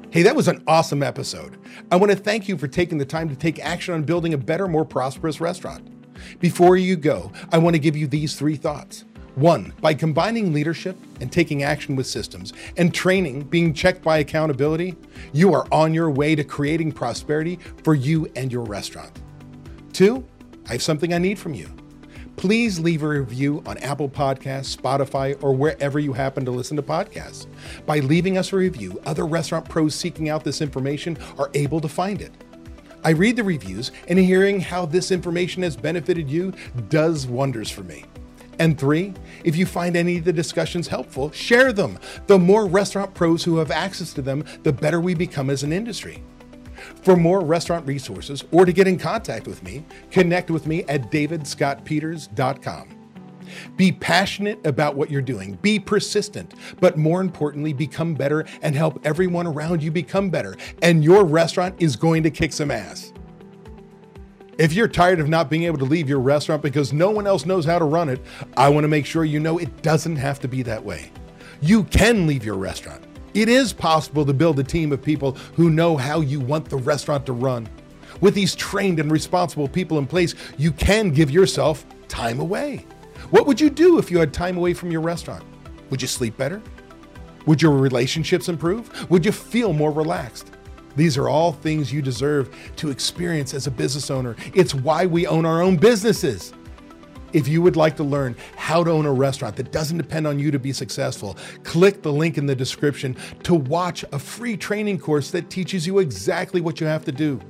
Hey, 0.10 0.24
that 0.24 0.36
was 0.36 0.48
an 0.48 0.64
awesome 0.66 1.04
episode. 1.04 1.58
I 1.92 1.98
want 1.98 2.12
to 2.12 2.18
thank 2.18 2.48
you 2.48 2.58
for 2.58 2.68
taking 2.68 2.98
the 2.98 3.06
time 3.06 3.30
to 3.30 3.36
take 3.36 3.60
action 3.60 3.94
on 3.94 4.04
building 4.04 4.34
a 4.34 4.38
better, 4.40 4.68
more 4.68 4.86
prosperous 4.86 5.40
restaurant. 5.42 5.88
Before 6.40 6.78
you 6.78 6.96
go, 6.96 7.32
I 7.52 7.58
want 7.60 7.76
to 7.76 7.80
give 7.80 7.98
you 7.98 8.08
these 8.08 8.36
three 8.36 8.56
thoughts. 8.56 9.04
One, 9.36 9.74
by 9.82 9.94
combining 9.94 10.54
leadership 10.54 10.98
and 11.20 11.30
taking 11.30 11.64
action 11.64 11.98
with 11.98 12.08
systems 12.08 12.54
and 12.78 12.94
training 12.94 13.42
being 13.44 13.74
checked 13.74 14.02
by 14.02 14.20
accountability, 14.20 14.96
you 15.34 15.54
are 15.54 15.68
on 15.74 15.94
your 15.94 16.10
way 16.10 16.36
to 16.36 16.44
creating 16.46 16.94
prosperity 16.94 17.60
for 17.84 17.96
you 17.96 18.32
and 18.38 18.50
your 18.50 18.64
restaurant. 18.64 19.12
Two, 19.92 20.26
I 20.70 20.74
have 20.74 20.82
something 20.82 21.14
I 21.14 21.18
need 21.18 21.38
from 21.38 21.54
you. 21.54 21.70
Please 22.38 22.80
leave 22.80 23.04
a 23.04 23.08
review 23.10 23.62
on 23.66 23.78
Apple 23.80 24.08
Podcasts, 24.08 24.76
Spotify, 24.76 25.42
or 25.44 25.54
wherever 25.54 26.00
you 26.00 26.14
happen 26.14 26.46
to 26.46 26.52
listen 26.52 26.78
to 26.78 26.84
podcasts. 26.84 27.48
By 27.86 28.00
leaving 28.00 28.38
us 28.38 28.54
a 28.54 28.56
review, 28.56 29.02
other 29.06 29.26
restaurant 29.26 29.68
pros 29.68 29.96
seeking 29.96 30.30
out 30.30 30.46
this 30.46 30.62
information 30.62 31.18
are 31.38 31.50
able 31.54 31.82
to 31.82 31.90
find 31.90 32.22
it. 32.22 32.32
I 33.04 33.12
read 33.12 33.36
the 33.36 33.44
reviews, 33.44 33.92
and 34.08 34.18
hearing 34.18 34.62
how 34.62 34.86
this 34.86 35.12
information 35.12 35.62
has 35.64 35.76
benefited 35.76 36.30
you 36.30 36.54
does 36.90 37.28
wonders 37.28 37.70
for 37.70 37.84
me. 37.84 38.06
And 38.60 38.78
three, 38.78 39.14
if 39.44 39.56
you 39.56 39.66
find 39.66 39.96
any 39.96 40.18
of 40.18 40.26
the 40.26 40.34
discussions 40.34 40.88
helpful, 40.88 41.32
share 41.32 41.74
them. 41.74 42.00
The 42.28 42.40
more 42.40 42.66
restaurant 42.66 43.14
pros 43.14 43.44
who 43.44 43.58
have 43.58 43.72
access 43.72 44.14
to 44.14 44.22
them, 44.22 44.44
the 44.64 44.74
better 44.74 45.02
we 45.02 45.14
become 45.14 45.50
as 45.50 45.64
an 45.64 45.74
industry. 45.74 46.24
For 47.02 47.16
more 47.16 47.42
restaurant 47.42 47.88
resources 47.88 48.44
or 48.52 48.66
to 48.66 48.74
get 48.74 48.88
in 48.88 48.98
contact 48.98 49.48
with 49.48 49.64
me, 49.64 49.86
connect 50.12 50.52
with 50.52 50.68
me 50.68 50.84
at 50.84 51.12
davidscottpeters.com. 51.12 52.90
Be 53.78 53.92
passionate 53.92 54.66
about 54.66 54.96
what 54.96 55.12
you're 55.12 55.22
doing, 55.22 55.54
be 55.62 55.80
persistent, 55.80 56.54
but 56.80 56.98
more 56.98 57.22
importantly, 57.22 57.74
become 57.74 58.16
better 58.16 58.46
and 58.62 58.76
help 58.76 59.00
everyone 59.06 59.48
around 59.48 59.84
you 59.84 59.92
become 59.92 60.30
better. 60.30 60.56
And 60.82 61.04
your 61.04 61.26
restaurant 61.26 61.76
is 61.80 61.96
going 61.96 62.24
to 62.24 62.32
kick 62.32 62.54
some 62.54 62.72
ass. 62.72 63.14
If 64.58 64.72
you're 64.72 64.88
tired 64.88 65.20
of 65.20 65.28
not 65.28 65.50
being 65.50 65.64
able 65.64 65.80
to 65.80 65.86
leave 65.86 66.08
your 66.08 66.22
restaurant 66.22 66.62
because 66.62 66.94
no 66.94 67.10
one 67.10 67.28
else 67.28 67.46
knows 67.46 67.66
how 67.66 67.78
to 67.78 67.84
run 67.84 68.08
it, 68.08 68.22
I 68.56 68.70
want 68.70 68.86
to 68.86 68.88
make 68.88 69.06
sure 69.06 69.26
you 69.26 69.42
know 69.42 69.58
it 69.58 69.82
doesn't 69.82 70.16
have 70.16 70.40
to 70.40 70.48
be 70.48 70.64
that 70.64 70.84
way. 70.84 71.12
You 71.60 71.84
can 71.84 72.26
leave 72.26 72.46
your 72.46 72.56
restaurant. 72.56 73.04
It 73.34 73.50
is 73.50 73.74
possible 73.74 74.26
to 74.26 74.34
build 74.34 74.58
a 74.60 74.64
team 74.64 74.94
of 74.94 75.02
people 75.02 75.34
who 75.56 75.70
know 75.70 75.98
how 75.98 76.22
you 76.22 76.40
want 76.40 76.70
the 76.70 76.78
restaurant 76.78 77.26
to 77.26 77.34
run. 77.34 77.68
With 78.22 78.34
these 78.34 78.56
trained 78.56 79.02
and 79.02 79.12
responsible 79.12 79.68
people 79.68 79.98
in 79.98 80.08
place, 80.08 80.36
you 80.58 80.72
can 80.72 81.10
give 81.10 81.30
yourself 81.30 81.86
time 82.08 82.40
away. 82.40 82.86
What 83.32 83.48
would 83.48 83.60
you 83.60 83.70
do 83.70 84.00
if 84.00 84.10
you 84.10 84.20
had 84.20 84.34
time 84.34 84.56
away 84.56 84.74
from 84.74 84.90
your 84.90 85.02
restaurant? 85.02 85.44
Would 85.90 86.02
you 86.02 86.08
sleep 86.08 86.38
better? 86.38 86.62
Would 87.46 87.62
your 87.62 87.74
relationships 87.74 88.48
improve? 88.48 89.10
Would 89.12 89.26
you 89.26 89.34
feel 89.34 89.74
more 89.74 89.92
relaxed? 89.92 90.55
These 90.96 91.18
are 91.18 91.28
all 91.30 91.52
things 91.52 91.92
you 91.92 92.02
deserve 92.02 92.56
to 92.78 92.90
experience 92.90 93.54
as 93.54 93.68
a 93.68 93.72
business 93.72 94.10
owner. 94.10 94.36
It's 94.54 94.74
why 94.74 95.06
we 95.06 95.28
own 95.28 95.46
our 95.46 95.62
own 95.62 95.78
businesses. 95.78 96.54
If 97.34 97.50
you 97.50 97.62
would 97.62 97.76
like 97.76 97.98
to 97.98 98.04
learn 98.04 98.38
how 98.56 98.82
to 98.84 98.92
own 98.92 99.06
a 99.06 99.12
restaurant 99.12 99.58
that 99.58 99.74
doesn't 99.74 99.98
depend 99.98 100.26
on 100.26 100.40
you 100.40 100.52
to 100.52 100.60
be 100.60 100.72
successful, 100.72 101.38
click 101.64 102.02
the 102.02 102.12
link 102.12 102.38
in 102.38 102.46
the 102.46 102.56
description 102.56 103.18
to 103.44 103.56
watch 103.56 104.06
a 104.14 104.20
free 104.20 104.56
training 104.56 105.00
course 105.00 105.32
that 105.32 105.50
teaches 105.50 105.86
you 105.86 106.00
exactly 106.00 106.62
what 106.62 106.80
you 106.80 106.88
have 106.88 107.04
to 107.06 107.12
do. 107.12 107.42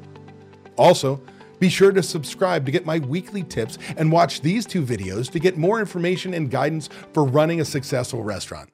Also, 0.76 1.22
be 1.60 1.70
sure 1.70 1.92
to 1.92 2.02
subscribe 2.02 2.66
to 2.66 2.72
get 2.72 2.86
my 2.86 3.00
weekly 3.00 3.44
tips 3.44 3.78
and 3.96 4.12
watch 4.12 4.42
these 4.42 4.66
two 4.66 4.84
videos 4.84 5.30
to 5.32 5.40
get 5.40 5.56
more 5.58 5.80
information 5.80 6.34
and 6.34 6.50
guidance 6.50 6.90
for 7.14 7.24
running 7.24 7.62
a 7.62 7.66
successful 7.66 8.24
restaurant. 8.24 8.70